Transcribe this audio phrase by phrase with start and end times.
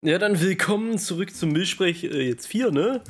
[0.00, 2.04] Ja, dann willkommen zurück zum Milchsprech.
[2.04, 3.00] Äh, jetzt vier, ne?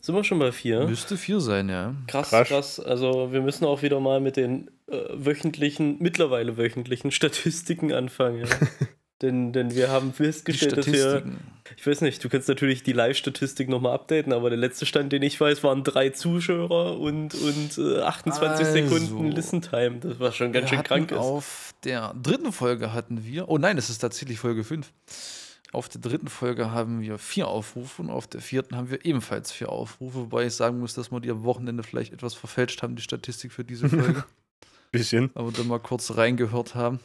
[0.00, 0.84] Sind wir schon bei vier?
[0.88, 1.94] Müsste vier sein, ja.
[2.08, 2.80] Krass, krass, krass.
[2.80, 8.46] Also wir müssen auch wieder mal mit den äh, wöchentlichen, mittlerweile wöchentlichen Statistiken anfangen.
[8.46, 8.46] Ja.
[9.22, 11.22] denn, denn wir haben festgestellt, dass wir.
[11.76, 15.22] Ich weiß nicht, du kannst natürlich die Live-Statistik nochmal updaten, aber der letzte Stand, den
[15.22, 19.98] ich weiß, waren drei Zuschauer und, und äh, 28 also, Sekunden Listen-Time.
[20.00, 21.12] Das war schon ganz schön krank.
[21.12, 21.18] Ist.
[21.18, 23.48] Auf der dritten Folge hatten wir.
[23.48, 24.90] Oh nein, es ist tatsächlich Folge 5.
[25.72, 29.52] Auf der dritten Folge haben wir vier Aufrufe und auf der vierten haben wir ebenfalls
[29.52, 32.96] vier Aufrufe, wobei ich sagen muss, dass wir die am Wochenende vielleicht etwas verfälscht haben,
[32.96, 34.24] die Statistik für diese Folge.
[34.90, 35.30] Bisschen.
[35.34, 37.00] Aber dann mal kurz reingehört haben.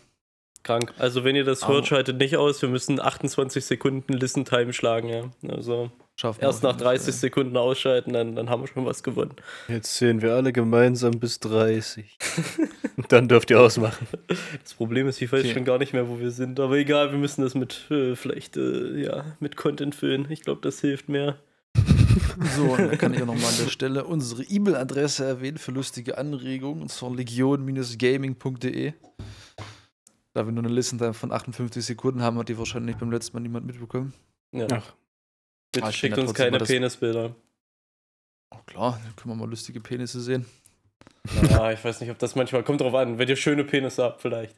[0.64, 0.94] Krank.
[0.98, 2.62] Also wenn ihr das hört, schaltet nicht aus.
[2.62, 5.30] Wir müssen 28 Sekunden Listen-Time schlagen, ja.
[5.50, 5.92] Also
[6.40, 7.14] erst nach 30 Fall.
[7.14, 9.36] Sekunden ausschalten, dann, dann haben wir schon was gewonnen.
[9.68, 12.18] Jetzt sehen wir alle gemeinsam bis 30.
[13.10, 14.08] dann dürft ihr ausmachen.
[14.62, 15.54] Das Problem ist, ich weiß okay.
[15.54, 16.60] schon gar nicht mehr, wo wir sind.
[16.60, 20.28] Aber egal, wir müssen das mit äh, vielleicht äh, ja, mit Content füllen.
[20.30, 21.38] Ich glaube, das hilft mehr.
[22.56, 26.82] So, dann kann ich auch nochmal an der Stelle unsere E-Mail-Adresse erwähnen für lustige Anregungen,
[26.82, 28.94] und zwar legion-gaming.de.
[30.34, 33.42] Da wir nur eine Listentime von 58 Sekunden haben, hat die wahrscheinlich beim letzten Mal
[33.42, 34.14] niemand mitbekommen.
[34.52, 34.68] Ja.
[34.72, 34.94] Ach.
[35.74, 37.36] Bitte ah, schickt uns keine Penisbilder.
[38.52, 40.46] Oh klar, dann können wir mal lustige Penisse sehen.
[41.50, 44.22] Ja, ich weiß nicht, ob das manchmal kommt drauf an, wenn ihr schöne Penisse habt,
[44.22, 44.56] vielleicht.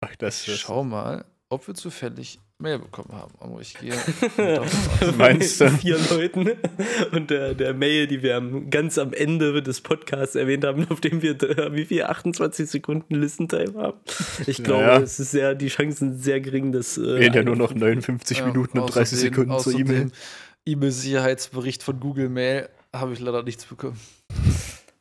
[0.00, 0.58] Ach, das ist.
[0.58, 3.34] Schau mal, ob wir zufällig Mail bekommen haben.
[3.38, 3.92] Aber ich gehe.
[5.18, 5.70] Meinst du?
[5.70, 6.52] Vier Leuten.
[7.12, 11.22] Und der, der Mail, die wir ganz am Ende des Podcasts erwähnt haben, auf dem
[11.22, 11.38] wir
[11.72, 13.98] wie viel 28 Sekunden Listen-Time haben.
[14.46, 16.96] Ich glaube, ja, es ist sehr, die Chancen sind sehr gering, dass.
[16.96, 20.10] Äh, Gehen ja nur noch 59 ja, Minuten und 30 Sekunden zur E-Mail.
[20.64, 24.00] E-Mail-Sicherheitsbericht von Google Mail habe ich leider nichts bekommen.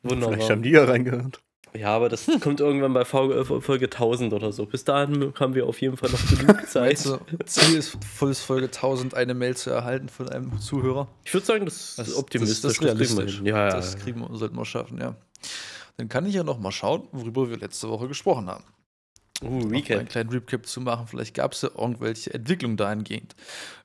[0.03, 0.35] Wunderbar.
[0.35, 1.41] Vielleicht haben die ja reingehört.
[1.75, 4.65] Ja, aber das kommt irgendwann bei Folge, Folge 1000 oder so.
[4.65, 6.97] Bis dahin haben wir auf jeden Fall noch genug Zeit.
[6.97, 11.07] Also, Ziel ist, volles Folge 1000 eine Mail zu erhalten von einem Zuhörer.
[11.23, 12.61] Ich würde sagen, das, das ist optimistisch.
[12.61, 13.41] Das, das, das realistisch.
[13.43, 15.15] Ja, ja, das kriegen wir, sollten wir schaffen, ja.
[15.97, 18.63] Dann kann ich ja noch mal schauen, worüber wir letzte Woche gesprochen haben.
[19.43, 19.99] Uh, Recap.
[19.99, 21.07] einen kleinen Recap zu machen.
[21.07, 23.35] Vielleicht gab es ja irgendwelche Entwicklungen dahingehend.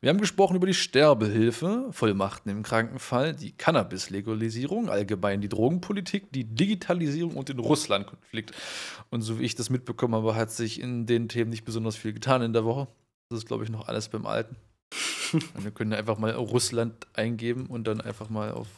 [0.01, 6.45] Wir haben gesprochen über die Sterbehilfe, Vollmachten im Krankenfall, die Cannabis-Legalisierung, allgemein die Drogenpolitik, die
[6.45, 8.53] Digitalisierung und den Russland-Konflikt.
[9.11, 12.13] Und so wie ich das mitbekommen habe, hat sich in den Themen nicht besonders viel
[12.13, 12.87] getan in der Woche.
[13.29, 14.55] Das ist, glaube ich, noch alles beim Alten.
[15.59, 18.69] wir können einfach mal Russland eingeben und dann einfach mal auf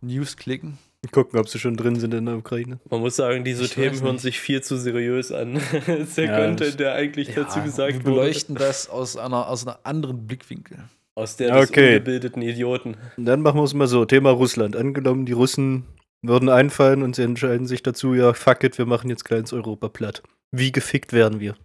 [0.00, 0.78] News klicken.
[1.10, 2.78] Gucken, ob sie schon drin sind in der Ukraine.
[2.90, 5.54] Man muss sagen, diese ich Themen hören sich viel zu seriös an.
[5.54, 8.04] das ist der ja, Content, der eigentlich ja, dazu gesagt wurde.
[8.04, 10.78] Wir beleuchten das aus einer, aus einer anderen Blickwinkel.
[11.14, 11.94] Aus der des okay.
[11.94, 12.96] ungebildeten Idioten.
[13.16, 14.04] Dann machen wir es mal so.
[14.04, 14.76] Thema Russland.
[14.76, 15.84] Angenommen, die Russen
[16.22, 19.88] würden einfallen und sie entscheiden sich dazu, ja, fuck it, wir machen jetzt kleines Europa
[19.88, 20.22] platt.
[20.50, 21.56] Wie gefickt werden wir?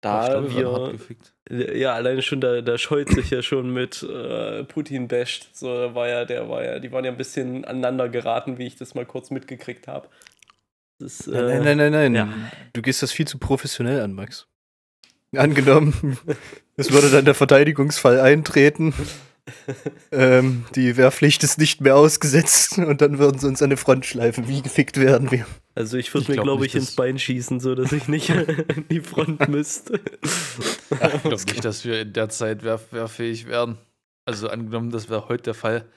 [0.00, 5.50] Da wir, ja, alleine schon, da, da scheut sich ja schon mit äh, Putin basht.
[5.52, 8.76] So war ja, der war ja, die waren ja ein bisschen aneinander geraten, wie ich
[8.76, 10.08] das mal kurz mitgekriegt habe.
[11.00, 12.14] Äh, nein, nein, nein, nein.
[12.14, 12.28] Ja.
[12.72, 14.46] Du gehst das viel zu professionell an, Max.
[15.36, 16.18] Angenommen,
[16.76, 18.94] es würde dann der Verteidigungsfall eintreten
[20.12, 24.06] ähm, die Wehrpflicht ist nicht mehr ausgesetzt und dann würden sie uns an eine Front
[24.06, 24.48] schleifen.
[24.48, 25.46] Wie gefickt werden wir?
[25.74, 29.00] Also ich würde mir, glaube ich, ins Bein schießen, so dass ich nicht an die
[29.00, 30.00] Front müsste.
[30.90, 33.78] Ja, ich glaube nicht, dass wir in der Zeit wehr, wehrfähig werden.
[34.24, 35.88] Also angenommen, das wäre heute der Fall,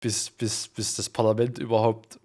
[0.00, 2.18] bis, bis, bis das Parlament überhaupt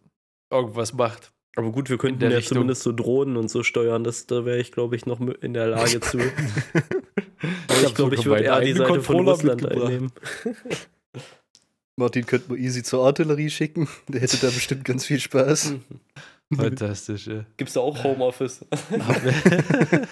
[0.52, 1.32] irgendwas macht.
[1.56, 2.56] Aber gut, wir könnten ja Richtung.
[2.56, 4.04] zumindest so Drohnen und so steuern.
[4.04, 6.20] Das, da wäre ich, glaube ich, noch in der Lage zu.
[7.84, 10.12] ich glaube, ich würde eher die Seite von Russland einnehmen.
[11.98, 13.88] Martin könnte man easy zur Artillerie schicken.
[14.10, 15.76] Der hätte da bestimmt ganz viel Spaß.
[16.54, 17.46] Fantastisch, ja.
[17.58, 18.66] Gibt es da auch Homeoffice?
[18.92, 20.08] Haben wir,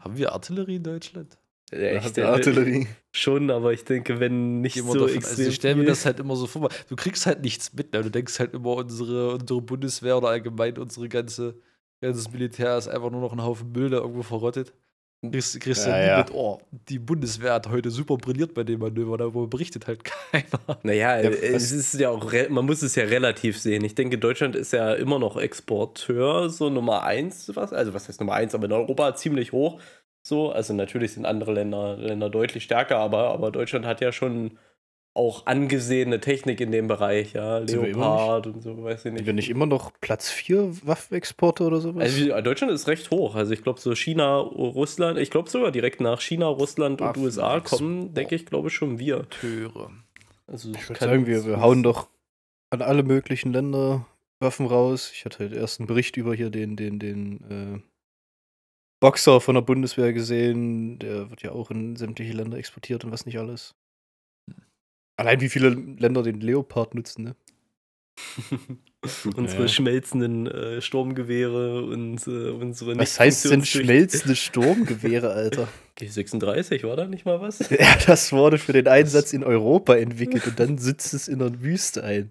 [0.00, 1.38] haben wir Artillerie in Deutschland?
[1.72, 2.86] Echt, Artillerie.
[3.12, 6.20] Schon, aber ich denke, wenn nicht so davon, extrem also Ich stelle mir das halt
[6.20, 6.68] immer so vor.
[6.88, 7.92] Du kriegst halt nichts mit.
[7.92, 8.02] Ne?
[8.02, 11.56] Du denkst halt immer, unsere, unsere Bundeswehr oder allgemein unsere ganze
[12.02, 14.74] ganzes Militär ist einfach nur noch ein Haufen Müll, der irgendwo verrottet.
[15.24, 16.18] Kriegst, kriegst ja, ja.
[16.18, 20.02] mit, oh, die Bundeswehr hat heute super brilliert bei dem Manöver, darüber berichtet halt
[20.32, 20.80] keiner.
[20.82, 23.84] Naja, ja, es ist ja auch, man muss es ja relativ sehen.
[23.84, 28.18] Ich denke, Deutschland ist ja immer noch Exporteur, so Nummer eins, was, also was heißt
[28.18, 29.80] Nummer eins, aber in Europa ziemlich hoch.
[30.22, 34.58] So, also natürlich sind andere Länder, Länder deutlich stärker, aber, aber Deutschland hat ja schon
[35.14, 39.18] auch angesehene Technik in dem Bereich, ja, Leopard und so, weiß ich nicht.
[39.18, 42.04] Sind wir nicht immer noch Platz 4 Waffenexporte oder sowas?
[42.04, 43.34] Also Deutschland ist recht hoch.
[43.34, 47.60] Also ich glaube so China, Russland, ich glaube sogar direkt nach China, Russland und USA
[47.60, 49.28] kommen, denke ich, glaube ich schon wir.
[49.28, 49.90] Töre.
[50.46, 52.08] Also ich würde sagen, wir, wir hauen doch
[52.70, 54.06] an alle möglichen Länder
[54.40, 55.12] Waffen raus.
[55.14, 57.91] Ich hatte halt erst einen Bericht über hier den, den, den, äh,
[59.02, 60.98] Boxer von der Bundeswehr gesehen.
[61.00, 63.74] Der wird ja auch in sämtliche Länder exportiert und was nicht alles.
[65.16, 67.36] Allein wie viele Länder den Leopard nutzen, ne?
[69.36, 69.68] unsere ja.
[69.68, 75.68] schmelzenden äh, Sturmgewehre und äh, unsere Was heißt denn schmelzende Sturmgewehre, Alter?
[75.98, 77.58] G36, war da nicht mal was?
[77.70, 81.60] Ja, das wurde für den Einsatz in Europa entwickelt und dann sitzt es in der
[81.60, 82.30] Wüste ein.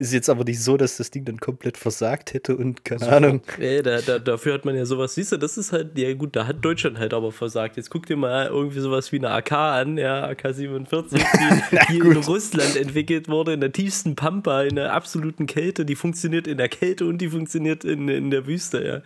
[0.00, 3.14] Ist jetzt aber nicht so, dass das Ding dann komplett versagt hätte und keine also,
[3.14, 3.42] Ahnung.
[3.60, 6.34] Ey, da, da, dafür hat man ja sowas, siehst du, das ist halt, ja gut,
[6.34, 7.76] da hat Deutschland halt aber versagt.
[7.76, 12.16] Jetzt guck dir mal irgendwie sowas wie eine AK an, ja, AK-47, die, die in
[12.16, 16.68] Russland entwickelt wurde, in der tiefsten Pampa, in der absoluten Kälte, die funktioniert in der
[16.68, 19.00] Kälte und die funktioniert in, in der Wüste, ja.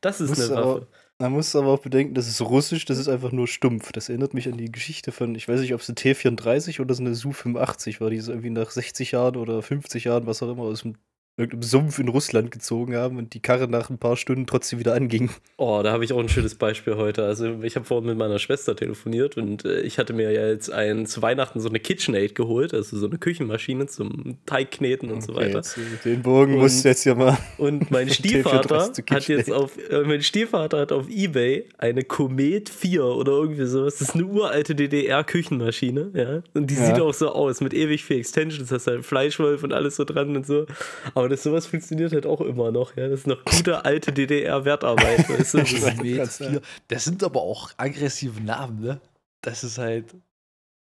[0.00, 0.86] Das ist eine Waffe.
[1.20, 3.92] Man muss aber auch bedenken, das ist russisch, das ist einfach nur stumpf.
[3.92, 6.94] Das erinnert mich an die Geschichte von, ich weiß nicht, ob es eine T34 oder
[6.94, 10.50] so eine Su-85 war, die so irgendwie nach 60 Jahren oder 50 Jahren, was auch
[10.50, 10.96] immer, aus dem
[11.40, 14.94] irgendeinem Sumpf in Russland gezogen haben und die Karre nach ein paar Stunden trotzdem wieder
[14.94, 15.30] anging.
[15.56, 17.24] Oh, da habe ich auch ein schönes Beispiel heute.
[17.24, 20.70] Also ich habe vorhin mit meiner Schwester telefoniert und äh, ich hatte mir ja jetzt
[20.72, 25.26] ein, zu Weihnachten so eine KitchenAid geholt, also so eine Küchenmaschine zum Teigkneten und okay,
[25.26, 25.58] so weiter.
[25.58, 27.38] Jetzt, den Bogen und, musst du jetzt ja mal.
[27.58, 33.04] Und mein Stiefvater hat jetzt auf, äh, mein Stiefvater hat auf Ebay eine Comet 4
[33.04, 33.96] oder irgendwie sowas.
[33.96, 36.42] Das ist eine uralte DDR-Küchenmaschine, ja.
[36.54, 36.86] Und die ja.
[36.86, 40.04] sieht auch so aus mit ewig viel Extensions, das heißt halt Fleischwolf und alles so
[40.04, 40.66] dran und so.
[41.14, 42.96] Aber das sowas funktioniert halt auch immer noch.
[42.96, 43.08] Ja?
[43.08, 45.28] Das ist noch gute alte DDR-Wertarbeit.
[45.28, 46.62] weißt du?
[46.88, 49.00] das sind aber auch aggressive Namen, ne?
[49.40, 50.14] Das ist halt.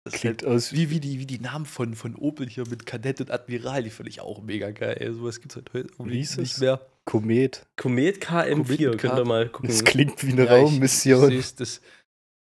[0.05, 2.85] Das Klingt halt aus wie, wie, die, wie die Namen von, von Opel hier mit
[2.85, 4.97] Kadett und Admiral, die finde ich auch mega geil.
[4.99, 6.59] Ey, sowas gibt es halt heute nicht es?
[6.59, 6.79] mehr.
[7.05, 7.65] Komet.
[7.75, 9.69] Komet KM4, könnt ihr mal gucken.
[9.69, 11.31] Das klingt wie eine ja, Raummission.
[11.31, 11.81] Ich, das,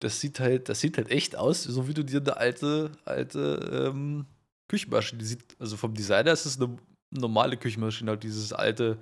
[0.00, 3.90] das, sieht halt, das sieht halt echt aus, so wie du dir eine alte, alte
[3.92, 4.26] ähm,
[4.68, 6.76] Küchenmaschine, die sieht, also vom Designer ist es eine
[7.12, 8.98] normale Küchenmaschine, halt dieses alte.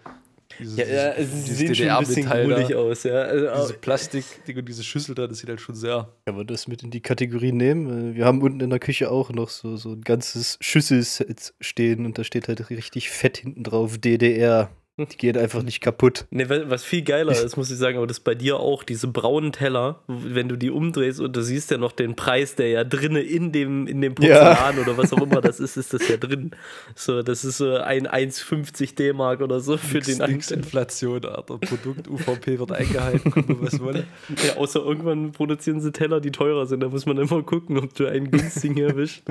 [0.58, 3.14] Dieses, ja, ja, es dieses sieht schon ein bisschen gullig aus, ja.
[3.14, 6.08] Also, diese Plastik-Ding und diese Schüssel da, das sieht halt schon sehr.
[6.26, 8.14] Kann man das mit in die Kategorie nehmen?
[8.14, 12.18] Wir haben unten in der Küche auch noch so, so ein ganzes Schüsselset stehen und
[12.18, 14.70] da steht halt richtig fett hinten drauf DDR.
[15.06, 16.26] Die gehen einfach nicht kaputt.
[16.30, 19.52] Ne, was viel geiler ist, muss ich sagen, aber das bei dir auch, diese braunen
[19.52, 23.20] Teller, wenn du die umdrehst und du siehst ja noch den Preis, der ja drinne
[23.20, 24.82] in dem, in dem Porzellan ja.
[24.82, 26.52] oder was auch immer das ist, ist das ja drin.
[26.94, 31.58] So, das ist so ein 1,50 D-Mark oder so für nix, den nix Inflation, Alter.
[31.58, 34.04] Produkt UVP wird eingehalten, gucken, was wollen.
[34.46, 36.80] Ja, außer irgendwann produzieren sie Teller, die teurer sind.
[36.80, 39.22] Da muss man immer gucken, ob du einen günstigen erwischt.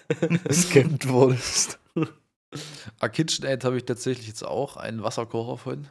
[0.50, 1.78] Scammt wurdest.
[2.98, 5.88] A KitchenAid habe ich tatsächlich jetzt auch einen Wasserkocher von.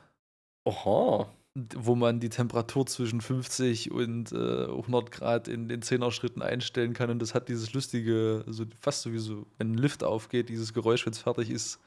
[0.66, 1.34] Oha.
[1.76, 6.94] Wo man die Temperatur zwischen 50 und äh, 100 Grad in den 10er Schritten einstellen
[6.94, 7.10] kann.
[7.10, 11.14] Und das hat dieses lustige, so fast sowieso, wenn ein Lift aufgeht, dieses Geräusch, wenn
[11.14, 11.80] es fertig ist.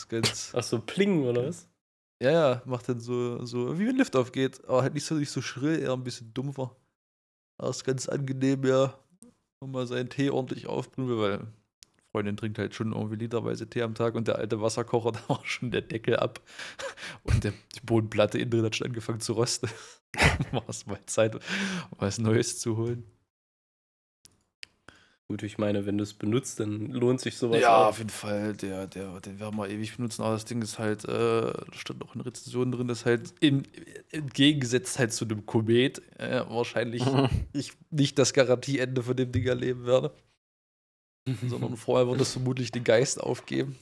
[0.00, 1.68] ist ganz Ach so, Pling oder was?
[2.22, 4.64] Ja, ja, macht dann so, so wie wenn ein Lift aufgeht.
[4.66, 6.74] Aber halt nicht so, nicht so schrill, eher ein bisschen dumpfer.
[7.58, 8.98] Aber ist ganz angenehm, ja.
[9.60, 11.46] Und mal seinen Tee ordentlich aufbrühen, weil
[12.16, 15.40] Freundin trinkt halt schon irgendwie literweise Tee am Tag und der alte Wasserkocher, da war
[15.44, 16.40] schon der Deckel ab
[17.24, 19.68] und der, die Bodenplatte innen drin hat schon angefangen zu rosten.
[20.50, 21.38] war es mal Zeit,
[21.98, 23.04] was Neues zu holen.
[25.28, 27.60] Gut, ich meine, wenn du es benutzt, dann lohnt sich sowas.
[27.60, 27.88] Ja, auch.
[27.88, 28.54] auf jeden Fall.
[28.54, 30.22] Der, der, den werden wir ewig benutzen.
[30.22, 33.64] Aber das Ding ist halt, äh, da stand auch eine Rezension drin, das halt im,
[34.10, 37.02] entgegengesetzt halt zu einem Komet äh, wahrscheinlich
[37.52, 40.14] ich nicht das Garantieende von dem Ding erleben werde.
[41.48, 43.76] sondern vorher wird es vermutlich den Geist aufgeben.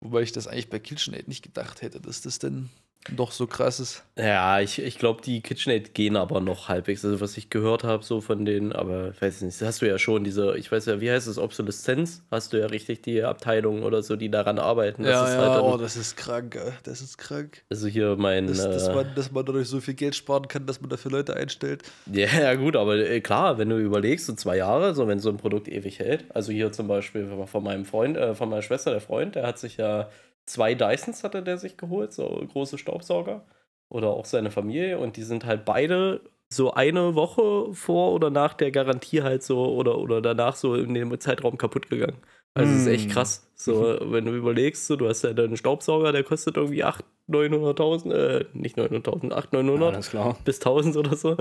[0.00, 2.70] Wobei ich das eigentlich bei KitchenAid nicht gedacht hätte, dass das denn
[3.14, 4.02] doch so krass ist.
[4.18, 7.04] Ja, ich, ich glaube, die KitchenAid gehen aber noch halbwegs.
[7.04, 9.98] Also, was ich gehört habe, so von denen, aber ich weiß nicht, hast du ja
[9.98, 12.22] schon diese, ich weiß ja, wie heißt es, Obsoleszenz?
[12.30, 15.02] Hast du ja richtig die Abteilung oder so, die daran arbeiten.
[15.02, 17.62] Das ja, ja, halt oh, das ist krank, das ist krank.
[17.70, 18.46] Also, hier mein.
[18.46, 21.10] Das, dass, äh, man, dass man dadurch so viel Geld sparen kann, dass man dafür
[21.10, 21.82] Leute einstellt.
[22.10, 25.28] Ja, ja, gut, aber äh, klar, wenn du überlegst, so zwei Jahre, so wenn so
[25.28, 26.24] ein Produkt ewig hält.
[26.34, 29.58] Also, hier zum Beispiel von meinem Freund, äh, von meiner Schwester, der Freund, der hat
[29.58, 30.08] sich ja
[30.46, 33.44] zwei Dysons hatte der sich geholt, so große Staubsauger.
[33.88, 34.98] Oder auch seine Familie.
[34.98, 39.74] Und die sind halt beide so eine Woche vor oder nach der Garantie halt so
[39.74, 42.18] oder, oder danach so in dem Zeitraum kaputt gegangen.
[42.54, 42.76] Also mm.
[42.76, 43.10] ist echt hm.
[43.12, 43.50] krass.
[43.54, 48.12] So, wenn du überlegst, so, du hast ja deinen Staubsauger, der kostet irgendwie 800.000, 900.000,
[48.12, 51.36] äh, nicht 900.000, 800, 900 ja, bis 1000 oder so.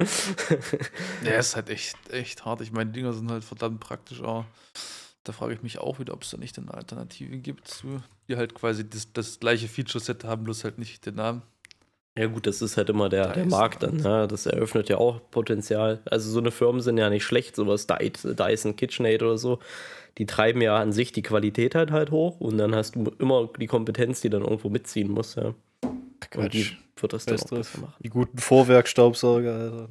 [1.23, 2.61] ja, ist halt echt, echt hart.
[2.61, 4.45] Ich meine, Dinger sind halt verdammt praktisch auch.
[5.25, 8.37] Da frage ich mich auch wieder, ob es da nicht eine Alternative gibt, zu, die
[8.37, 11.41] halt quasi das, das gleiche Feature-Set haben, bloß halt nicht den Namen.
[12.17, 13.99] Ja gut, das ist halt immer der, der Markt dann.
[13.99, 14.27] Ja, ne?
[14.27, 15.99] das eröffnet ja auch Potenzial.
[16.05, 19.59] Also so eine Firmen sind ja nicht schlecht, sowas Dyson, KitchenAid oder so.
[20.17, 23.49] Die treiben ja an sich die Qualität halt halt hoch und dann hast du immer
[23.59, 25.35] die Kompetenz, die dann irgendwo mitziehen muss.
[25.35, 25.53] Ja.
[26.21, 26.43] Quatsch.
[26.43, 27.93] Und die wird das dann auch besser machen.
[28.01, 29.89] Die guten Vorwerkstaubsauger.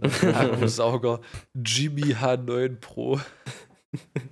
[0.67, 1.21] Sauger
[1.55, 3.21] Jimmy H9 Pro.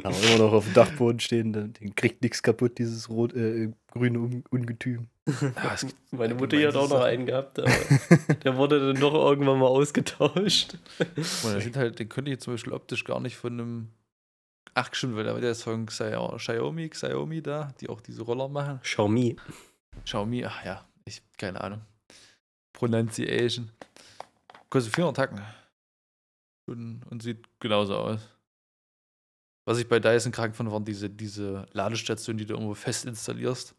[0.02, 4.42] Aber immer noch auf dem Dachboden stehen, den kriegt nichts kaputt, dieses rot, äh, grüne
[4.50, 5.08] Ungetüm.
[5.26, 5.76] Ja,
[6.10, 7.70] Meine Mutter hat auch noch einen gehabt, aber
[8.44, 10.78] der wurde dann doch irgendwann mal ausgetauscht.
[11.44, 13.88] Und halt, den könnte ich zum Beispiel optisch gar nicht von einem.
[14.74, 18.80] Ach, stimmt, weil der ist von Xiaomi, Xiaomi da, die auch diese Roller machen.
[18.82, 19.36] Xiaomi.
[20.04, 21.82] Xiaomi, ach ja, ich, keine Ahnung.
[22.72, 23.70] Pronunciation.
[24.70, 25.42] Kostet 400 Tacken.
[26.66, 28.28] Und, und sieht genauso aus.
[29.64, 33.74] Was ich bei Dyson krank fand, waren diese, diese Ladestationen, die du irgendwo fest installierst.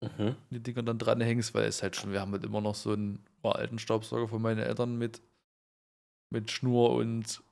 [0.00, 0.36] Mhm.
[0.50, 3.24] Die Dinger dann dranhängst, weil es halt schon, wir haben halt immer noch so einen
[3.42, 5.20] alten Staubsauger von meinen Eltern mit,
[6.30, 7.42] mit Schnur und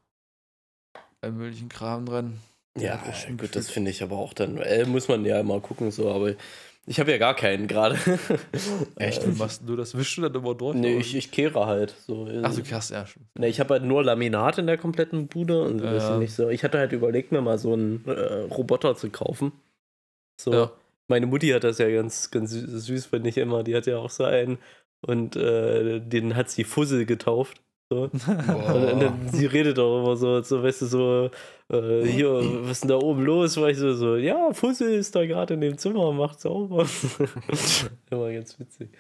[1.21, 2.39] allem möglichen Kram dran.
[2.77, 5.91] Ja, ja gut, das finde ich aber auch dann, äh, muss man ja mal gucken,
[5.91, 6.35] so, aber
[6.87, 7.97] ich habe ja gar keinen gerade.
[8.97, 9.27] Echt?
[9.27, 9.97] Wie machst du das?
[9.97, 10.77] Wischst du dann immer durch?
[10.77, 11.95] Nee, ich, ich kehre halt.
[12.07, 12.29] So.
[12.43, 13.25] Ach, du kehrst ja schon.
[13.37, 16.19] Nee, ich habe halt nur Laminat in der kompletten Bude und ja, ja.
[16.19, 16.49] nicht so.
[16.49, 19.53] Ich hatte halt überlegt, mir mal so einen äh, Roboter zu kaufen.
[20.41, 20.53] So.
[20.53, 20.73] Ja.
[21.09, 23.65] Meine Mutti hat das ja ganz, ganz süß, finde ich immer.
[23.65, 24.59] Die hat ja auch so einen
[25.01, 27.63] und äh, den hat sie Fussel getauft.
[27.89, 28.03] So.
[28.13, 31.31] Und, dann, sie redet auch immer so, so weißt du, so,
[31.69, 32.31] äh, hier,
[32.63, 33.57] was ist denn da oben los?
[33.59, 36.87] War ich so, so ja, Fussel ist da gerade in dem Zimmer, macht sauber.
[38.11, 38.91] immer ganz witzig.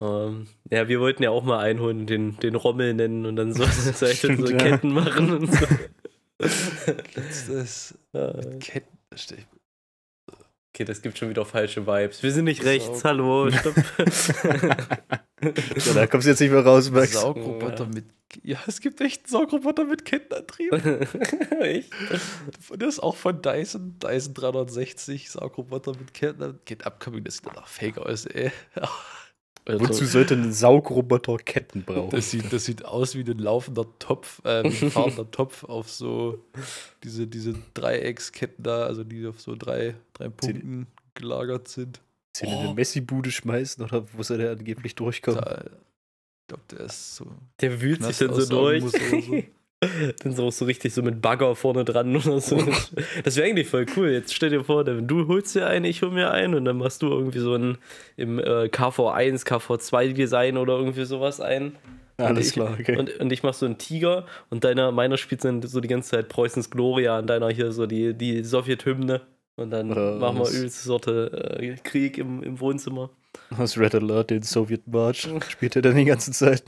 [0.00, 3.52] Ähm, ja, wir wollten ja auch mal einholen und den, den Rommel nennen und dann
[3.52, 5.66] so, so, so Ketten machen und so.
[6.38, 7.98] das, das,
[8.58, 9.61] Ketten, das stelle ich
[10.74, 12.22] Okay, das gibt schon wieder falsche Vibes.
[12.22, 13.74] Wir sind nicht rechts, hallo, stopp.
[15.76, 17.12] so, da kommst du jetzt nicht mehr raus, Max.
[17.12, 17.90] Saugroboter ja.
[17.92, 18.06] mit.
[18.42, 20.72] Ja, es gibt echt einen Saugroboter mit Kettenantrieb.
[21.60, 21.90] echt?
[22.70, 23.98] Das ist auch von Dyson.
[23.98, 26.64] Dyson 360, Saugroboter mit Kettenantrieb.
[26.64, 28.50] Geht upcoming, das sieht nach Fake aus, ey.
[29.64, 32.10] Also, Wozu sollte ein Saugroboter Ketten brauchen?
[32.10, 35.88] Das sieht, das sieht aus wie ein laufender Topf, äh, wie ein fahrender Topf auf
[35.88, 36.44] so
[37.04, 42.00] diese, diese Dreiecksketten da, also die auf so drei, drei Punkten gelagert sind.
[42.36, 42.50] Sie oh.
[42.50, 45.40] in eine Messi-Bude schmeißen oder wo soll der angeblich durchkommen?
[45.40, 47.26] Da, ich glaube, der ist so.
[47.60, 48.82] Der wühlt sich dann so durch.
[48.82, 48.98] So.
[50.22, 52.56] Dann so, so richtig so mit Bagger vorne dran oder so.
[53.24, 54.10] Das wäre eigentlich voll cool.
[54.10, 57.02] Jetzt stell dir vor, du holst dir einen, ich hol mir einen und dann machst
[57.02, 57.78] du irgendwie so ein
[58.16, 61.76] im äh, KV1, KV2 Design oder irgendwie sowas ein.
[62.16, 62.96] Alles ich, klar, okay.
[62.96, 66.10] Und, und ich mach so einen Tiger und deiner, meiner spielt dann so die ganze
[66.10, 69.22] Zeit Preußens Gloria und deiner hier so die, die Sowjethymne.
[69.56, 73.10] Und dann Oder machen wir übelste Sorte äh, Krieg im, im Wohnzimmer.
[73.56, 76.62] Das Red Alert, den Sowjetmarsch, spielt er dann die ganze Zeit.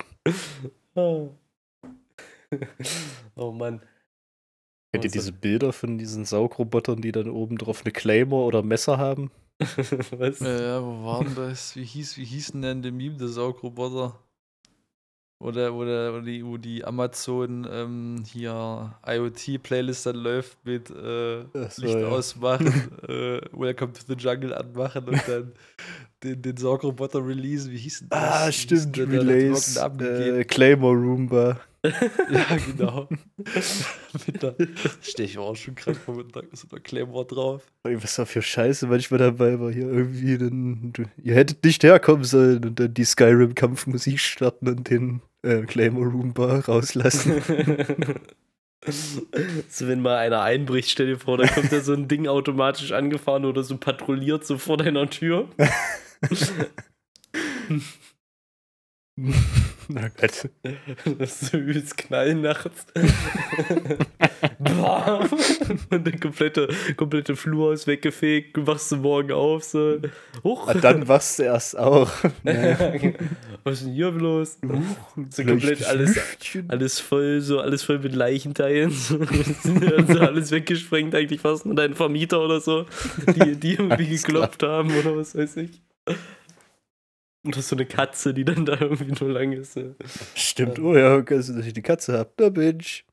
[0.94, 1.30] oh.
[3.36, 3.80] oh Mann.
[4.92, 8.96] Kennt ihr diese Bilder von diesen Saugrobotern, die dann oben drauf eine Claymore oder Messer
[8.98, 9.30] haben?
[9.58, 10.40] Was?
[10.40, 11.74] Ja, wo waren das?
[11.74, 14.18] Wie hieß, wie hieß denn der Meme, der Saugroboter?
[15.40, 21.98] Oder, oder, die, wo die Amazon ähm, hier IoT-Playlist dann läuft mit äh, so, Licht
[21.98, 22.08] ja.
[22.08, 22.66] ausmachen,
[23.08, 25.52] äh, Welcome to the Jungle anmachen und dann
[26.22, 27.70] den, den Sorgroboter release.
[27.70, 28.18] Wie hieß denn das?
[28.20, 29.78] Ah, stimmt, Release.
[29.78, 31.60] Äh, Claymore Roomba.
[32.30, 33.08] ja, genau.
[34.42, 34.54] der,
[35.02, 37.62] stehe ich auch schon gerade vor mit so einer Claymore drauf.
[37.82, 42.64] Was da für Scheiße manchmal dabei war hier irgendwie, dann, ihr hättet nicht herkommen sollen
[42.64, 47.42] und dann die Skyrim-Kampfmusik starten und den äh, Claymore Roomba rauslassen.
[48.86, 52.92] so, wenn mal einer einbricht, stell dir vor, dann kommt da so ein Ding automatisch
[52.92, 55.48] angefahren oder so patrouilliert so vor deiner Tür.
[59.16, 60.48] Na Gott.
[61.18, 62.86] Das ist so übelst knallen nachts.
[65.90, 68.56] Und der komplette, komplette Flur ist weggefegt.
[68.56, 69.62] Du wachst du morgen auf.
[69.62, 70.00] So.
[70.42, 70.74] Huch.
[70.74, 72.10] Und dann wachst du erst auch.
[73.64, 74.58] Was ist denn hier bloß?
[75.30, 76.18] So komplett alles,
[76.68, 78.90] alles voll, so alles voll mit Leichenteilen.
[78.90, 79.20] So,
[79.96, 82.86] also alles weggesprengt, eigentlich fast nur dein Vermieter oder so,
[83.34, 85.80] die, die irgendwie geklopft haben oder was weiß ich.
[87.44, 89.78] Und das ist so eine Katze, die dann da irgendwie nur lang ist.
[90.34, 92.32] Stimmt, oh ja, dass ich die Katze hab.
[92.40, 93.04] Na Mensch.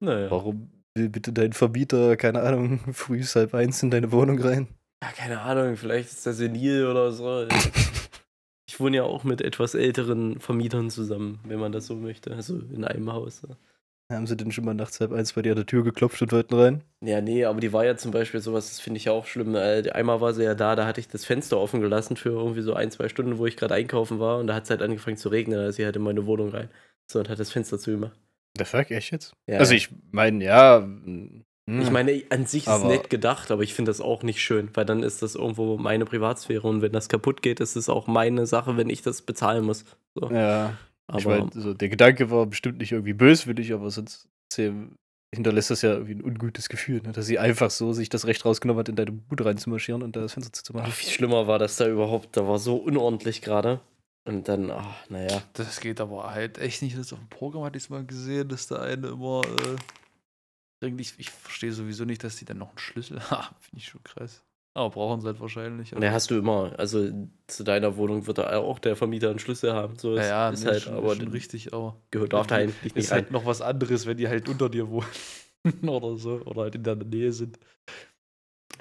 [0.00, 0.30] Naja.
[0.30, 4.68] Warum will bitte dein Vermieter, keine Ahnung, früh halb eins in deine Wohnung rein?
[5.02, 7.46] Ja, keine Ahnung, vielleicht ist der senil oder so.
[8.68, 12.34] ich wohne ja auch mit etwas älteren Vermietern zusammen, wenn man das so möchte.
[12.34, 13.42] Also in einem Haus.
[14.10, 16.30] Haben sie denn schon mal nachts halb eins bei dir an der Tür geklopft und
[16.30, 16.84] wollten rein?
[17.04, 19.56] Ja, nee, aber die war ja zum Beispiel sowas, das finde ich ja auch schlimm.
[19.56, 22.62] Äh, einmal war sie ja da, da hatte ich das Fenster offen gelassen für irgendwie
[22.62, 25.16] so ein, zwei Stunden, wo ich gerade einkaufen war und da hat es halt angefangen
[25.16, 26.70] zu regnen, da ist sie halt in meine Wohnung rein.
[27.10, 28.16] So, und hat das Fenster zugemacht.
[28.56, 29.34] Der fuck, echt jetzt?
[29.48, 29.58] Ja.
[29.58, 30.86] Also ich meine, ja,
[31.68, 31.80] Mhm.
[31.80, 34.70] Ich meine, an sich ist es nett gedacht, aber ich finde das auch nicht schön,
[34.74, 38.06] weil dann ist das irgendwo meine Privatsphäre und wenn das kaputt geht, ist es auch
[38.06, 39.84] meine Sache, wenn ich das bezahlen muss.
[40.14, 40.30] So.
[40.30, 40.76] Ja.
[41.06, 44.28] Aber ich mein, also der Gedanke war bestimmt nicht irgendwie böswillig, aber sonst
[45.34, 47.12] hinterlässt das ja irgendwie ein ungutes Gefühl, ne?
[47.12, 50.20] dass sie einfach so sich das Recht rausgenommen hat, in deine Bude reinzumarschieren und da
[50.20, 50.90] das Fenster zu machen.
[50.90, 53.80] Viel schlimmer war das da überhaupt, da war so unordentlich gerade.
[54.24, 55.40] Und dann, ach, naja.
[55.52, 56.98] Das geht aber halt echt nicht.
[56.98, 59.76] Das auf dem Programm hatte ich es mal gesehen, dass da eine immer äh,
[60.80, 63.54] irgendwie, ich verstehe sowieso nicht, dass die dann noch einen Schlüssel haben.
[63.60, 64.42] Finde ich schon krass.
[64.76, 65.92] Aber brauchen sie halt wahrscheinlich.
[65.92, 66.74] Ne, hast du immer.
[66.76, 67.08] Also
[67.46, 69.96] zu deiner Wohnung wird da auch der Vermieter einen Schlüssel haben.
[69.96, 72.56] So ist, ja, ja, ist nee, halt, schon, aber schon richtig, aber gehört darf da
[72.56, 75.08] eigentlich nicht Ist halt noch was anderes, wenn die halt unter dir wohnen
[75.88, 77.58] oder so oder halt in der Nähe sind.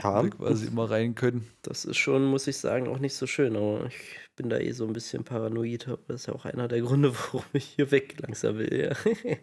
[0.03, 0.21] Ja.
[0.27, 1.47] Quasi immer rein können.
[1.61, 4.73] Das ist schon, muss ich sagen, auch nicht so schön, aber ich bin da eh
[4.73, 5.87] so ein bisschen paranoid.
[6.09, 8.91] Das ist ja auch einer der Gründe, warum ich hier weg langsam will.
[8.91, 8.95] Ja.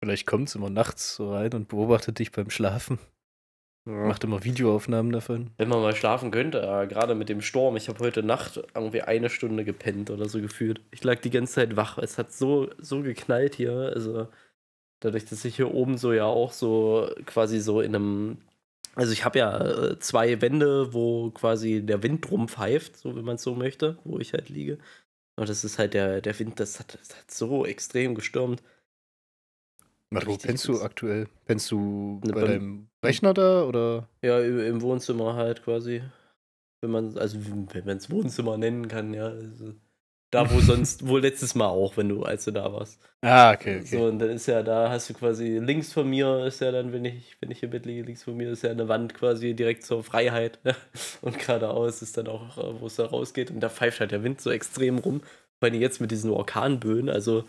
[0.00, 2.98] Vielleicht kommt es immer nachts so rein und beobachtet dich beim Schlafen.
[3.88, 4.06] Ja.
[4.06, 5.50] Macht immer Videoaufnahmen davon.
[5.56, 7.74] Wenn man mal schlafen könnte, äh, gerade mit dem Sturm.
[7.74, 10.82] Ich habe heute Nacht irgendwie eine Stunde gepennt oder so gefühlt.
[10.90, 11.96] Ich lag die ganze Zeit wach.
[11.96, 13.72] Es hat so, so geknallt hier.
[13.94, 14.28] Also
[15.00, 18.38] dadurch, dass ich hier oben so ja auch so quasi so in einem.
[18.94, 23.22] Also ich habe ja äh, zwei Wände, wo quasi der Wind drum pfeift, so wie
[23.22, 24.76] man es so möchte, wo ich halt liege.
[25.36, 28.62] Und das ist halt der, der Wind, das hat, das hat so extrem gestürmt.
[30.10, 31.28] Wo pennst du aktuell?
[31.44, 34.08] Pennst du ne, bei deinem Rechner da oder?
[34.22, 36.02] Ja, im Wohnzimmer halt quasi.
[36.80, 39.26] Wenn man, also wenn man es Wohnzimmer nennen kann, ja.
[39.26, 39.74] Also
[40.30, 43.00] da, wo sonst, wo letztes Mal auch, wenn du, als du da warst.
[43.22, 43.96] Ah, okay, okay.
[43.96, 46.92] So, und dann ist ja, da hast du quasi links von mir ist ja dann,
[46.92, 49.54] wenn ich, wenn ich im Bett liege, links von mir ist ja eine Wand quasi
[49.54, 50.58] direkt zur Freiheit.
[51.20, 53.50] und geradeaus ist dann auch, wo es da rausgeht.
[53.50, 55.22] Und da pfeift halt der Wind so extrem rum.
[55.58, 57.44] Vor allem jetzt mit diesen Orkanböen, also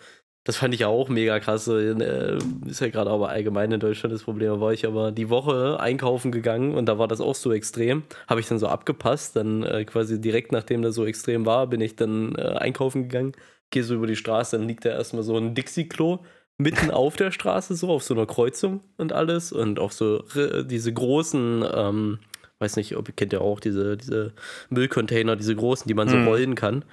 [0.49, 1.67] das fand ich ja auch mega krass.
[1.67, 4.53] Äh, ist ja gerade aber allgemein in Deutschland das Problem.
[4.53, 8.01] Da war ich aber die Woche einkaufen gegangen und da war das auch so extrem.
[8.27, 9.35] Habe ich dann so abgepasst.
[9.35, 13.33] Dann äh, quasi direkt nachdem das so extrem war, bin ich dann äh, einkaufen gegangen.
[13.69, 16.17] Gehe so über die Straße, dann liegt da erstmal so ein Dixie-Klo
[16.57, 19.51] mitten auf der Straße, so auf so einer Kreuzung und alles.
[19.51, 20.23] Und auch so
[20.63, 22.17] diese großen, ähm,
[22.57, 24.33] weiß nicht, ob ihr kennt ja auch diese, diese
[24.71, 26.27] Müllcontainer, diese großen, die man so mhm.
[26.27, 26.85] rollen kann.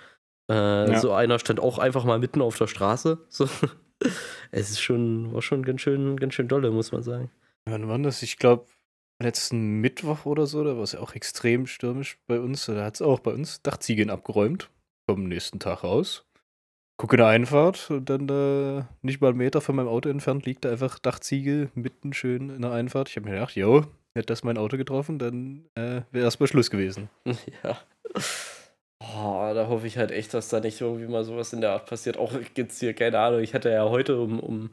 [0.50, 1.00] Äh, ja.
[1.00, 3.18] So einer stand auch einfach mal mitten auf der Straße.
[3.28, 3.48] So.
[4.50, 7.30] es ist schon, war schon ganz schön, ganz schön dolle, muss man sagen.
[7.64, 8.22] Wann war das?
[8.22, 8.66] Ich glaube,
[9.20, 12.66] letzten Mittwoch oder so, da war es ja auch extrem stürmisch bei uns.
[12.66, 14.70] Da hat es auch bei uns Dachziegeln abgeräumt.
[15.09, 16.24] Kommen nächsten Tag raus.
[16.98, 20.46] Gucke in der Einfahrt und dann da nicht mal einen Meter von meinem Auto entfernt
[20.46, 23.11] liegt da einfach Dachziegel mitten schön in der Einfahrt.
[23.11, 26.70] Ich habe mir gedacht, jo, hätte das mein Auto getroffen, dann äh, wäre erstmal Schluss
[26.70, 27.11] gewesen.
[27.62, 27.78] Ja.
[29.14, 31.87] Oh, da hoffe ich halt echt, dass da nicht irgendwie mal sowas in der Art
[31.87, 32.16] passiert.
[32.16, 34.71] Auch jetzt hier, keine Ahnung, ich hatte ja heute um, um